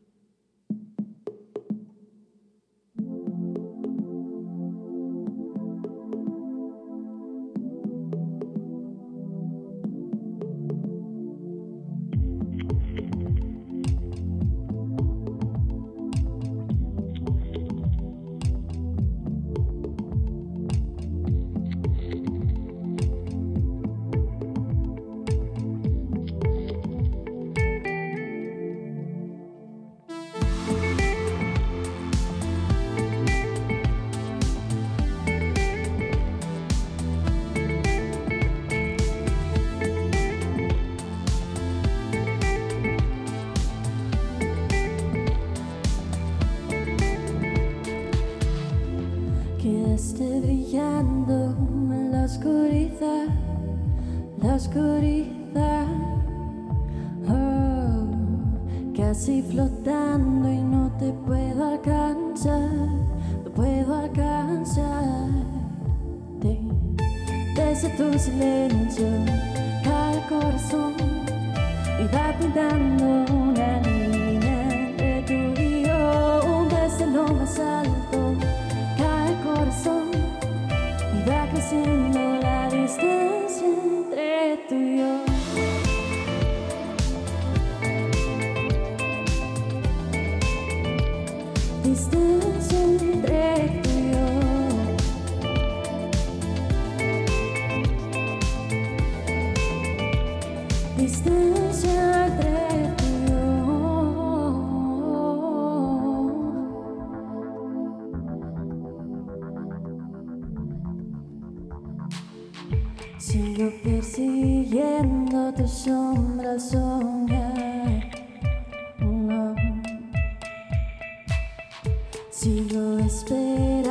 [122.42, 123.91] Sigo esperando.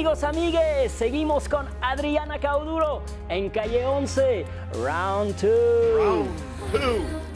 [0.00, 4.46] Amigos, amigues, seguimos con Adriana Cauduro en calle 11,
[4.82, 6.26] round 2.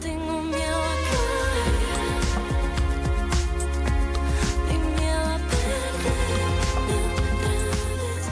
[0.01, 0.75] Tengo miedo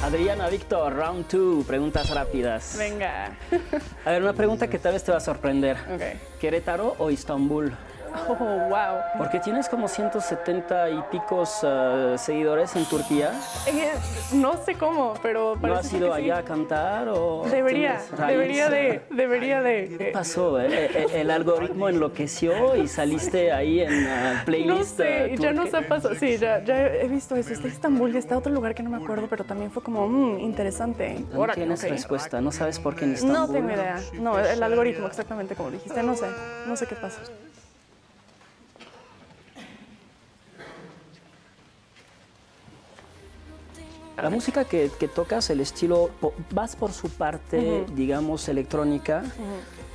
[0.01, 2.75] a Adriana, Víctor, round 2, preguntas rápidas.
[2.75, 3.37] Venga.
[4.03, 5.77] A ver, una pregunta que tal vez te va a sorprender.
[5.93, 6.39] Ok.
[6.39, 7.71] ¿Querétaro o Istambul?
[8.29, 8.35] Oh,
[8.69, 8.99] wow.
[9.17, 13.31] Porque tienes como 170 y picos eh, seguidores en Turquía.
[13.67, 13.91] Eh,
[14.33, 16.23] no sé cómo, pero ¿No parece has ser ido que sí.
[16.31, 19.95] allá a cantar o Debería, debería de, debería de.
[19.97, 20.59] ¿Qué pasó?
[20.61, 20.67] eh?
[20.71, 24.97] Eh, El algoritmo enloqueció y saliste ahí en No playlist.
[24.97, 25.77] sé, eh, ya no turque.
[25.81, 26.15] se pasó.
[26.15, 27.51] Sí, ya, ya he visto eso.
[27.53, 30.39] Está Estambul y está otro lugar que no me acuerdo, pero también fue como mm,
[30.39, 31.23] interesante.
[31.33, 31.89] No tienes ok.
[31.89, 33.37] respuesta, no sabes por qué en Istambul.
[33.37, 33.99] No tengo idea.
[34.13, 36.01] No, el algoritmo, exactamente como dijiste.
[36.03, 36.27] No sé,
[36.67, 37.19] no sé qué pasa.
[44.21, 46.11] La música que, que tocas, el estilo,
[46.51, 49.23] vas por su parte, digamos, electrónica,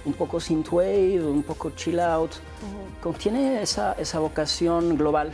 [0.05, 2.33] un poco synthwave, un poco chill out.
[3.01, 5.33] ¿Contiene esa, esa vocación global?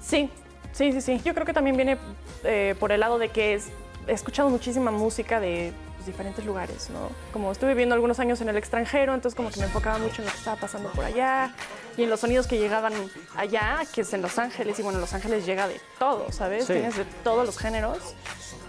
[0.00, 0.28] Sí,
[0.72, 1.20] sí, sí, sí.
[1.24, 1.96] Yo creo que también viene
[2.44, 3.68] eh, por el lado de que es-
[4.06, 5.72] he escuchado muchísima música de
[6.06, 7.10] pues, diferentes lugares, ¿no?
[7.32, 10.26] Como estuve viviendo algunos años en el extranjero, entonces como que me enfocaba mucho en
[10.26, 11.52] lo que estaba pasando por allá
[11.96, 12.92] y en los sonidos que llegaban
[13.36, 16.66] allá, que es en Los Ángeles, y bueno, Los Ángeles llega de todo, ¿sabes?
[16.66, 16.74] Sí.
[16.74, 17.98] Tienes de todos los géneros.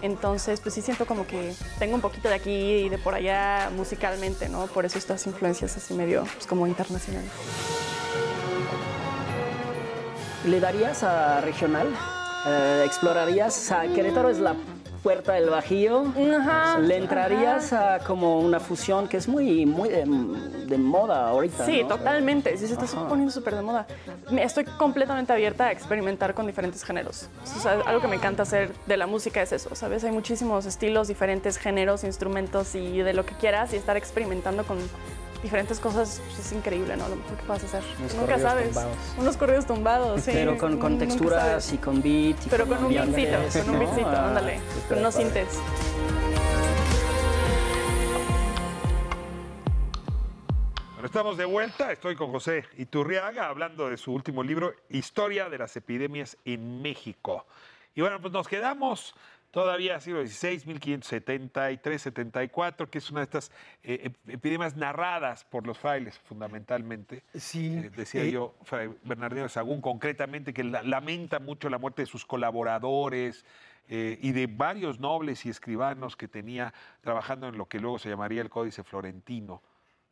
[0.02, 3.70] Entonces, pues sí siento como que tengo un poquito de aquí y de por allá
[3.76, 4.66] musicalmente, ¿no?
[4.66, 7.30] Por eso estas influencias así medio, pues como internacionales.
[10.46, 11.88] ¿Le darías a regional?
[12.46, 13.70] Eh, ¿Explorarías?
[13.72, 14.54] a Querétaro es la
[15.08, 16.04] puerta del Bajío.
[16.82, 20.04] ¿Le entrarías a como una fusión que es muy, muy de,
[20.66, 21.64] de moda ahorita?
[21.64, 21.96] Sí, ¿no?
[21.96, 22.54] totalmente.
[22.58, 23.08] Sí, se está Ajá.
[23.08, 23.86] poniendo súper de moda.
[24.32, 27.30] Estoy completamente abierta a experimentar con diferentes géneros.
[27.56, 30.04] O sea, algo que me encanta hacer de la música es eso, ¿sabes?
[30.04, 34.76] Hay muchísimos estilos, diferentes géneros, instrumentos y de lo que quieras y estar experimentando con
[35.42, 37.08] diferentes cosas pues, es increíble, ¿no?
[37.08, 37.82] Lo mejor que puedas hacer.
[37.98, 38.66] Unos Nunca sabes.
[38.68, 38.96] tumbados.
[39.18, 40.30] Unos corridos tumbados, sí.
[40.32, 42.46] Pero con, con texturas y con beat.
[42.46, 44.60] y Pero con un beatcito, con un beatcito, Ah, ándale.
[44.74, 45.48] súper Con unos sintes.
[50.94, 51.92] Bueno, estamos de vuelta.
[51.92, 57.46] Estoy con José Iturriaga hablando de su último libro, Historia de las epidemias en México.
[57.94, 59.14] Y bueno, pues nos quedamos
[59.50, 63.50] todavía siglo XVI, 1573, 74, que es una de estas
[63.82, 67.22] eh, ep- epidemias narradas por los frailes, fundamentalmente.
[67.34, 67.76] Sí.
[67.76, 72.02] Eh, decía eh, yo, Fray Bernardino de Sagún, concretamente, que la- lamenta mucho la muerte
[72.02, 73.44] de sus colaboradores
[73.90, 78.42] y de varios nobles y escribanos que tenía trabajando en lo que luego se llamaría
[78.42, 79.62] el Códice Florentino.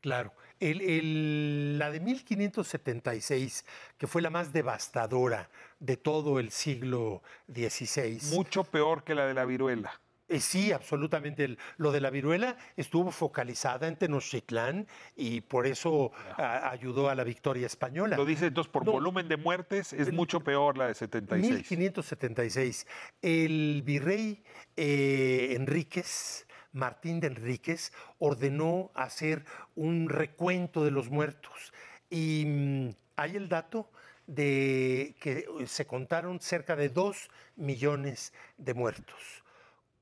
[0.01, 0.33] Claro.
[0.61, 3.65] El- el- la de 1576,
[3.99, 5.51] que fue la más devastadora
[5.81, 8.21] de todo el siglo XVI.
[8.35, 10.01] Mucho peor que la de la viruela.
[10.29, 11.45] Eh, sí, absolutamente.
[11.45, 17.15] El- lo de la viruela estuvo focalizada en Tenochtitlán y por eso a- ayudó a
[17.15, 18.17] la victoria española.
[18.17, 18.91] Lo dice entonces por No.
[18.91, 21.71] volumen de muertes, es mucho peor la de 76.
[21.71, 22.87] 1576.
[23.23, 24.43] El virrey
[24.79, 26.46] eh, Enríquez,
[26.77, 31.73] Martín de Enríquez, ordenó hacer un recuento de los muertos.
[32.11, 33.91] Y mm, hay el dato
[34.27, 39.43] de que se contaron cerca de dos millones de muertos.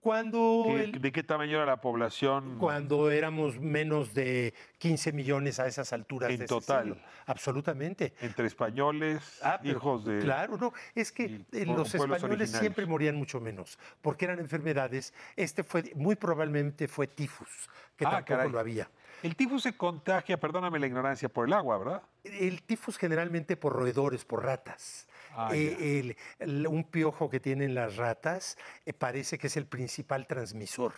[0.09, 2.59] Cuando ¿Qué- el- ¿De qué tamaño era la población?
[2.59, 6.85] cuando éramos menos de 15 millones a esas alturas En de total.
[6.85, 7.01] siglo.
[7.25, 8.13] Absolutamente.
[8.21, 10.19] Entre españoles, Ah, pero hijos de...
[10.19, 15.15] Claro, no, es que eh, los españoles siempre morían mucho menos, porque eran enfermedades.
[15.37, 18.51] Este fue, muy probablemente fue tifus, que Ah, tampoco caray.
[18.51, 18.91] lo había.
[19.23, 22.03] El tifus se contagia, perdóname la ignorancia, por el agua, ¿verdad?
[22.25, 25.09] El tifus generalmente por roedores, por ratas.
[25.37, 28.57] Ah, Eh, el- un piojo que tienen las ratas
[28.87, 30.95] eh, parece que es el principal transmisor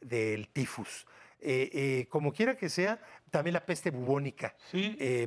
[0.00, 1.06] del tifus.
[1.40, 2.98] Eh, eh, como quiera que sea,
[3.30, 4.54] también la peste bubónica,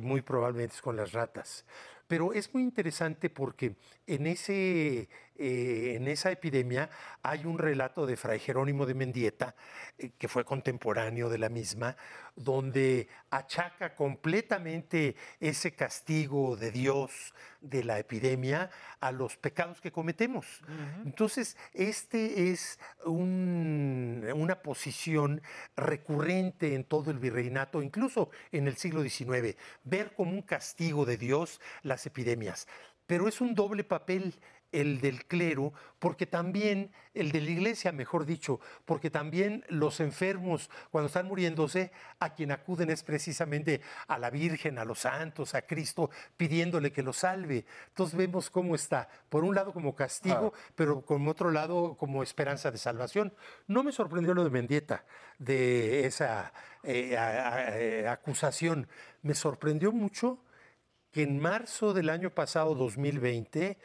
[0.02, 1.64] muy probablemente es con las ratas.
[2.08, 6.90] Pero es muy interesante porque en, ese, eh, en esa epidemia
[7.22, 9.54] hay un relato de Fray Jerónimo de Mendieta,
[9.96, 11.96] eh, que fue contemporáneo de la misma,
[12.36, 18.70] donde achaca completamente ese castigo de Dios de la epidemia
[19.00, 20.60] a los pecados que cometemos.
[21.04, 25.42] Entonces, este es un- una posición
[25.76, 31.16] recurrente en todo el virreinato, incluso en el siglo XIX, ver como un castigo de
[31.16, 32.68] Dios las epidemias.
[33.06, 34.34] Pero es un doble papel
[34.70, 40.68] el del clero, porque también, el de la iglesia, mejor dicho, porque también los enfermos,
[40.90, 41.90] cuando están muriéndose,
[42.20, 47.02] a quien acuden es precisamente a la Virgen, a los santos, a Cristo, pidiéndole que
[47.02, 47.64] los salve.
[47.88, 52.70] Entonces vemos cómo está, por un lado como castigo, pero por otro lado como esperanza
[52.70, 53.32] de salvación.
[53.66, 55.04] No me sorprendió lo de Mendieta,
[55.38, 56.52] de esa
[56.84, 58.86] eh, a- a- eh, acusación.
[59.22, 60.38] Me sorprendió mucho
[61.10, 63.78] que en marzo del año pasado, 2020,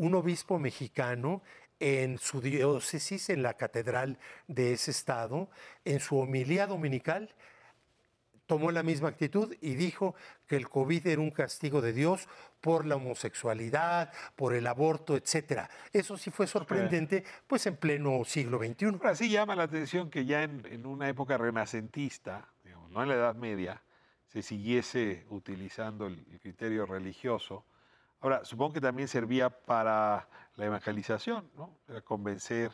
[0.00, 1.42] un obispo mexicano
[1.78, 5.50] en su diócesis, en la catedral de ese estado,
[5.84, 7.34] en su homilía dominical,
[8.46, 10.14] tomó la misma actitud y dijo
[10.46, 12.28] que el COVID era un castigo de Dios
[12.62, 15.68] por la homosexualidad, por el aborto, etcétera.
[15.92, 18.86] Eso sí fue sorprendente, pues en pleno siglo XXI.
[18.86, 23.08] Ahora sí llama la atención que ya en, en una época renacentista, digamos, no en
[23.10, 23.82] la Edad Media,
[24.28, 27.66] se siguiese utilizando el, el criterio religioso.
[28.20, 31.76] Ahora, supongo que también servía para la evangelización, ¿no?
[31.86, 32.70] Para convencer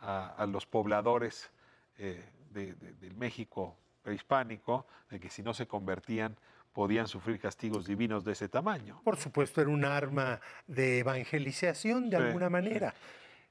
[0.00, 1.50] a, a los pobladores
[1.98, 6.36] eh, de- de- del México prehispánico de que si no se convertían
[6.72, 9.00] podían sufrir castigos divinos de ese tamaño.
[9.04, 12.92] Por supuesto, era un arma de evangelización de Sí, alguna manera.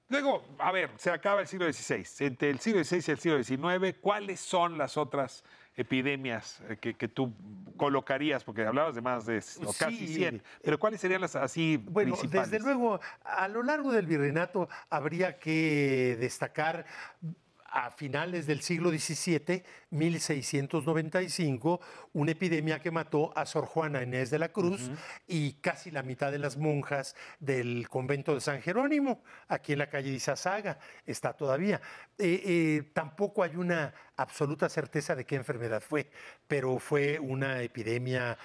[0.10, 2.06] Luego, a ver, se acaba el siglo XVI.
[2.28, 5.44] Entre el siglo XVI y el siglo XIX, ¿cuáles son las otras
[5.76, 7.34] epidemias eh, que, que tú
[7.78, 8.43] colocarías?
[8.43, 10.15] Porque hablabas de más de o casi Sí.
[10.15, 10.43] 100.
[10.63, 12.51] Pero ¿cuáles serían las así Bueno, principales?
[12.51, 16.86] desde luego, a lo largo del virreinato habría que destacar
[17.76, 21.80] a finales del siglo XVII, 1695,
[22.13, 24.91] una epidemia que mató a Sor Juana Inés de la Cruz
[25.28, 29.89] y casi la mitad de las monjas del convento de San Jerónimo, aquí en la
[29.89, 31.82] calle de Izazaga, está todavía.
[32.19, 36.09] Eh, eh, tampoco hay una absoluta certeza de qué enfermedad fue,
[36.47, 38.38] pero fue una epidemia.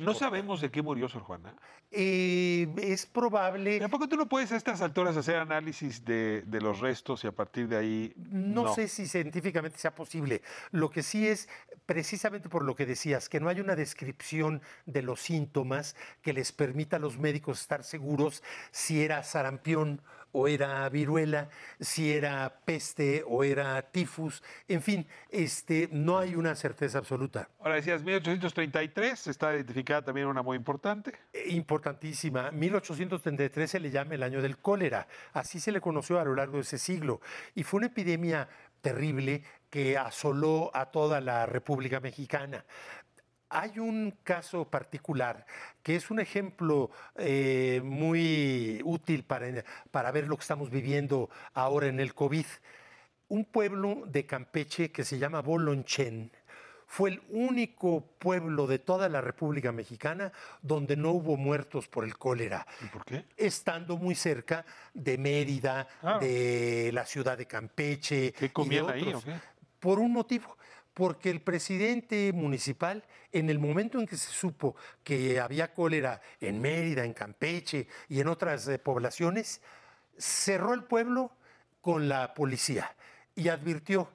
[0.00, 1.54] No sabemos de qué murió Sor Juana.
[1.92, 3.78] Eh, es probable.
[3.78, 7.32] Tampoco tú no puedes a estas alturas hacer análisis de, de los restos y a
[7.32, 8.12] partir de ahí.
[8.16, 10.42] No, sé si científicamente sea posible.
[10.72, 11.48] Lo que sí es,
[11.86, 16.50] precisamente por lo que decías, que no hay una descripción de los síntomas que les
[16.52, 20.02] permita a los médicos estar seguros si era sarampión
[20.38, 21.48] o era viruela,
[21.80, 24.42] si era peste o era tifus.
[24.68, 27.48] En fin, este, no hay una certeza absoluta.
[27.60, 31.12] Ahora decías 1833, está identificada también una muy importante.
[31.32, 32.50] Eh, Importantísima.
[32.50, 35.08] 1833 se le llama el año del cólera.
[35.32, 37.22] Así se le conoció a lo largo de ese siglo.
[37.54, 38.46] Y fue una epidemia
[38.82, 42.66] terrible que asoló a toda la República Mexicana.
[43.48, 45.46] Hay un caso particular
[45.82, 49.46] que es un ejemplo eh, muy útil para,
[49.90, 52.46] para ver lo que estamos viviendo ahora en el COVID.
[53.28, 56.32] Un pueblo de Campeche que se llama Bolonchen
[56.88, 60.32] fue el único pueblo de toda la República Mexicana
[60.62, 62.66] donde no hubo muertos por el cólera.
[62.80, 63.24] ¿Y por qué?
[63.36, 66.18] Estando muy cerca de Mérida, Ah.
[66.20, 68.32] de la ciudad de Campeche.
[68.32, 69.34] ¿Qué y de comían ahí o qué?
[69.80, 70.56] Por un motivo,
[70.96, 76.58] porque el presidente municipal, en el momento en que se supo que había cólera en
[76.58, 79.60] Mérida, en Campeche y en otras eh, poblaciones,
[80.16, 81.32] cerró el pueblo
[81.82, 82.96] con la policía
[83.34, 84.08] y advirtió,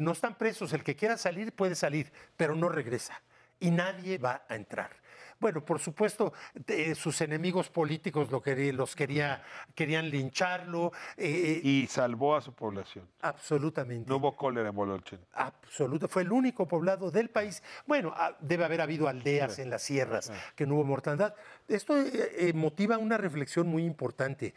[0.00, 3.20] no están presos, el que quiera salir puede salir, pero no regresa
[3.60, 5.03] y nadie va a entrar.
[5.44, 9.42] Bueno, por supuesto, de- sus enemigos políticos lo quería- los quería,
[9.74, 10.90] querían lincharlo.
[11.18, 13.06] eh, Y salvó a su población.
[13.20, 14.08] Absolutamente.
[14.08, 15.20] No hubo cólera en Bololchen.
[15.34, 16.08] Absoluto.
[16.08, 17.62] Fue el único poblado del país.
[17.86, 21.34] Bueno, ah, debe haber habido aldeas en las sierras que no hubo mortandad.
[21.68, 24.54] Esto eh, eh, motiva una reflexión muy importante,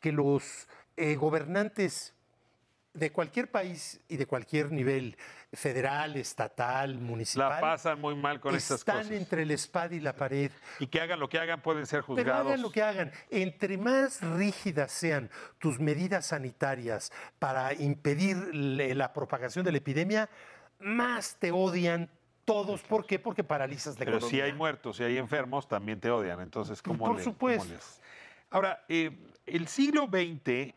[0.00, 2.14] que los eh, gobernantes
[2.92, 5.16] de cualquier país y de cualquier nivel,
[5.52, 7.48] federal, estatal, municipal.
[7.50, 9.12] La pasan muy mal con estas están cosas.
[9.12, 10.50] entre la espada y la pared.
[10.80, 12.46] Y que hagan lo que hagan pueden ser Pero juzgados.
[12.48, 13.12] hagan lo que hagan.
[13.30, 20.28] Entre más rígidas sean tus medidas sanitarias para impedir la propagación de la epidemia,
[20.80, 22.10] más te odian
[22.44, 22.82] todos.
[22.82, 23.18] ¿Por qué?
[23.20, 24.44] Porque paralizas la Pero economía.
[24.44, 26.40] si hay muertos, si hay enfermos, también te odian.
[26.40, 27.62] Entonces, ¿cómo Por le- supuesto.
[27.64, 28.00] cómo les-
[28.50, 29.16] Ahora, eh,
[29.46, 30.74] el siglo XX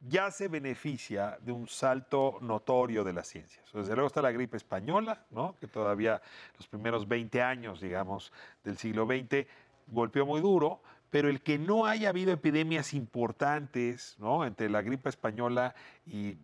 [0.00, 3.64] ya se beneficia de un salto notorio de las ciencias.
[3.72, 5.56] Desde luego está la gripe española, ¿no?
[5.58, 6.22] que todavía
[6.56, 8.32] los primeros 20 años, digamos,
[8.62, 9.46] del siglo XX
[9.88, 14.44] golpeó muy duro, pero el que no haya habido epidemias importantes, ¿no?
[14.44, 15.74] Entre la gripe española
[16.04, 16.36] y,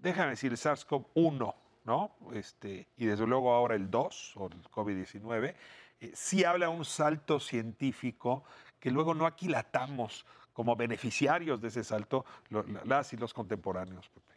[0.00, 2.14] déjame decir, el SARS-CoV-1, ¿no?
[2.32, 5.54] Este, y desde luego ahora el 2 o el COVID-19,
[6.00, 8.44] eh, sí habla un salto científico
[8.78, 10.24] que luego no aquilatamos
[10.54, 14.08] como beneficiarios de ese salto lo- las y los contemporáneos.
[14.08, 14.32] Pepe.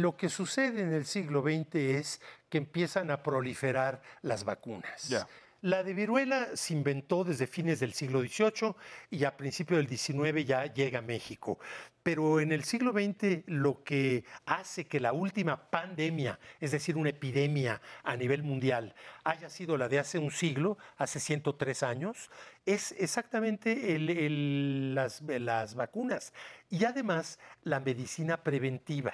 [0.00, 5.08] Lo que sucede en el siglo XX es que empiezan a proliferar las vacunas.
[5.08, 5.26] Ya.
[5.64, 8.74] La de viruela se inventó desde fines del siglo XVIII
[9.10, 11.60] y a principios del XIX ya llega a México.
[12.02, 17.10] Pero en el siglo XX lo que hace que la última pandemia, es decir, una
[17.10, 18.92] epidemia a nivel mundial,
[19.22, 22.28] haya sido la de hace un siglo, hace 103 años,
[22.66, 26.32] es exactamente las vacunas
[26.70, 29.12] y además la medicina preventiva.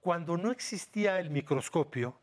[0.00, 2.18] Cuando no existía el microscopio,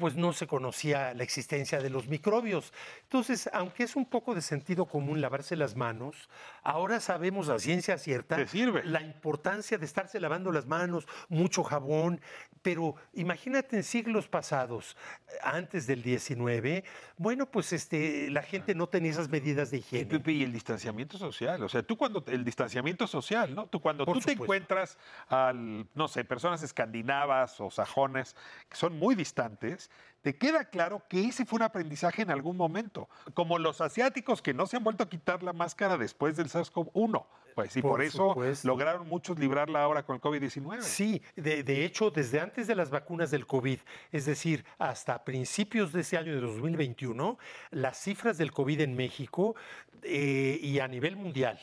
[0.00, 2.72] pues no se conocía la existencia de los microbios.
[3.02, 6.28] Entonces, aunque es un poco de sentido común lavarse las manos,
[6.62, 8.38] ahora sabemos a ciencia cierta
[8.84, 12.20] la importancia de estarse lavando las manos, mucho jabón,
[12.62, 14.96] pero imagínate en siglos pasados,
[15.42, 16.84] antes del 19,
[17.16, 20.22] bueno, pues este, la gente no tenía esas medidas de higiene.
[20.26, 23.66] Y el distanciamiento social, o sea, tú cuando el distanciamiento social, ¿no?
[23.66, 24.98] Tú cuando Por tú te encuentras
[25.28, 28.36] al, no sé, personas escandinavas o sajones
[28.68, 29.89] que son muy distantes,
[30.22, 34.52] te queda claro que ese fue un aprendizaje en algún momento, como los asiáticos que
[34.52, 37.24] no se han vuelto a quitar la máscara después del SARS-CoV-1.
[37.54, 38.68] Pues y por, Por eso supuesto.
[38.68, 40.82] lograron muchos librarla ahora con el COVID-19.
[40.82, 43.78] Sí, de, de hecho, desde antes de las vacunas del COVID,
[44.12, 47.38] es decir, hasta principios de ese año de 2021,
[47.70, 49.56] las cifras del COVID en México
[50.02, 51.58] eh, y a nivel mundial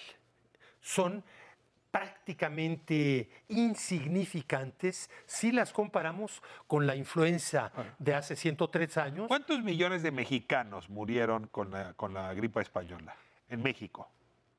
[0.82, 1.24] son
[1.92, 9.28] prácticamente insignificantes si las comparamos con la influenza de hace 103 años.
[9.28, 13.16] ¿Cuántos millones de mexicanos murieron con la, con la gripa española
[13.50, 14.10] en México?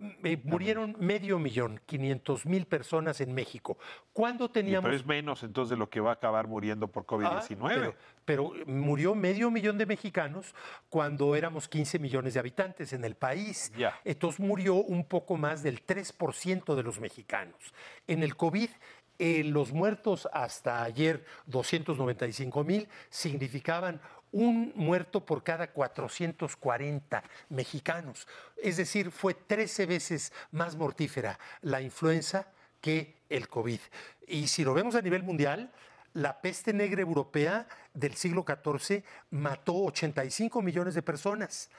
[0.01, 3.79] Eh, murieron medio millón, 500 mil personas en México.
[4.13, 7.07] ¿Cuándo teníamos Pero es menos entonces de lo que va a acabar muriendo por Ah,
[7.07, 7.69] COVID-19.
[7.75, 7.95] pero,
[8.25, 10.55] pero murió medio millón de mexicanos
[10.89, 13.73] cuando éramos 15 millones de habitantes en el país.
[13.77, 13.99] Ya.
[14.05, 17.75] Entonces murió un poco más del 3% de los mexicanos.
[18.07, 18.71] En el COVID,
[19.19, 24.01] eh, los muertos hasta ayer, 295 mil, significaban
[24.33, 28.27] un muerto por cada 440 mexicanos.
[28.57, 32.49] Es decir, fue 13 veces más mortífera la influenza
[32.81, 33.81] que el COVID.
[34.27, 35.73] Y si lo vemos a nivel mundial,
[36.15, 41.71] la peste negra europea del siglo XIV mató 85 millones de personas.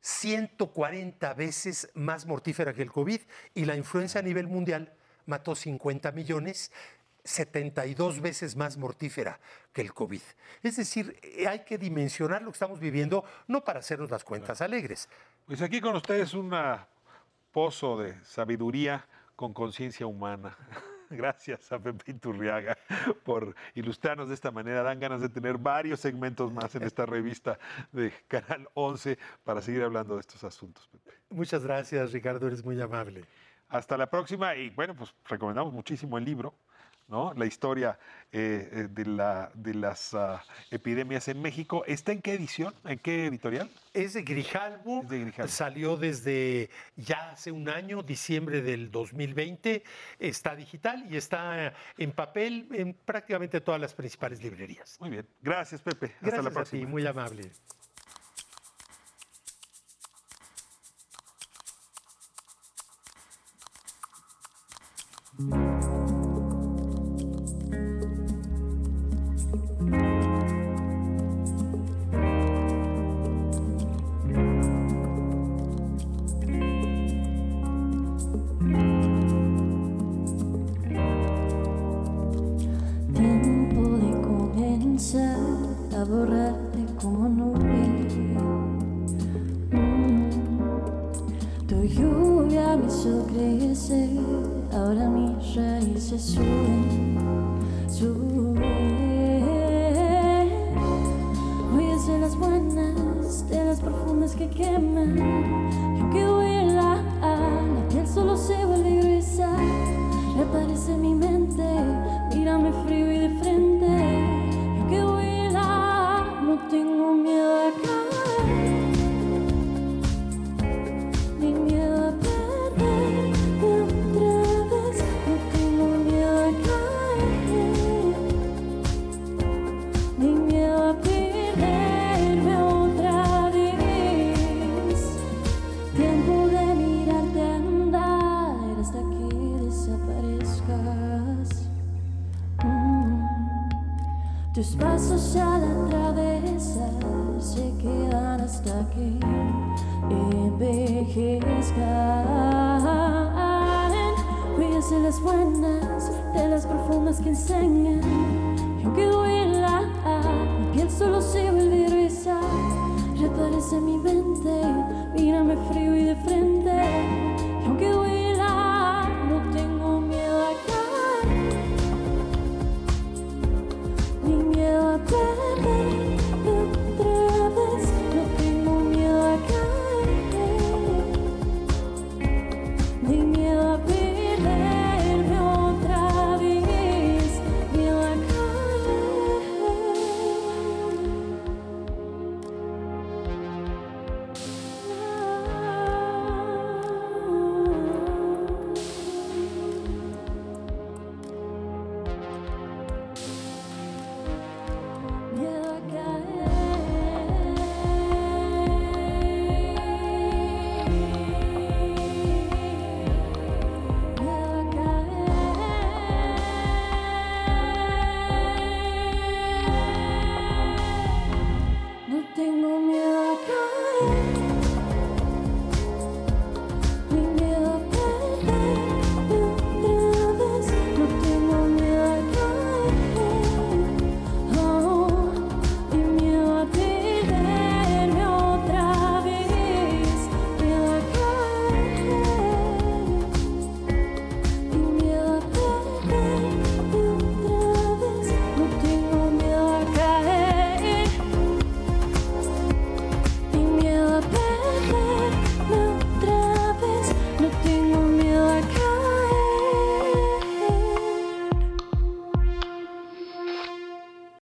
[0.00, 3.20] 140 veces más mortífera que el COVID
[3.54, 4.92] y la influenza a nivel mundial
[5.26, 6.72] mató 50 millones,
[7.24, 9.38] 72 veces más mortífera
[9.72, 10.20] que el COVID.
[10.62, 14.60] Es decir, eh, hay que dimensionar lo que estamos viviendo, no para hacernos las cuentas
[14.60, 15.08] alegres.
[15.46, 16.52] Pues aquí con ustedes un
[17.52, 19.06] pozo de sabiduría
[19.36, 20.56] con conciencia humana.
[21.10, 22.76] Gracias a Pepe Iturriaga
[23.22, 24.82] por ilustrarnos de esta manera.
[24.82, 27.58] Dan ganas de tener varios segmentos más en esta revista
[27.92, 31.18] de Canal 11 para seguir hablando de estos asuntos, Pepe.
[31.28, 33.24] Muchas gracias, Ricardo, eres muy amable.
[33.68, 36.54] Hasta la próxima y bueno, pues recomendamos muchísimo el libro,
[37.12, 37.34] ¿no?
[37.34, 37.98] La historia
[38.32, 41.84] eh, eh, de, la, de las ah, epidemias en México.
[41.86, 42.74] ¿Está en qué edición?
[42.84, 43.70] ¿En qué editorial?
[43.92, 45.04] Es de Grijalbo,
[45.46, 49.84] salió desde ya hace un año, diciembre del 2020,
[50.18, 54.96] está digital y está en papel en prácticamente todas las principales librerías.
[54.98, 56.06] Muy bien, gracias Pepe.
[56.06, 56.80] Hasta Gracias la a próxima.
[56.80, 57.52] ti, muy amable.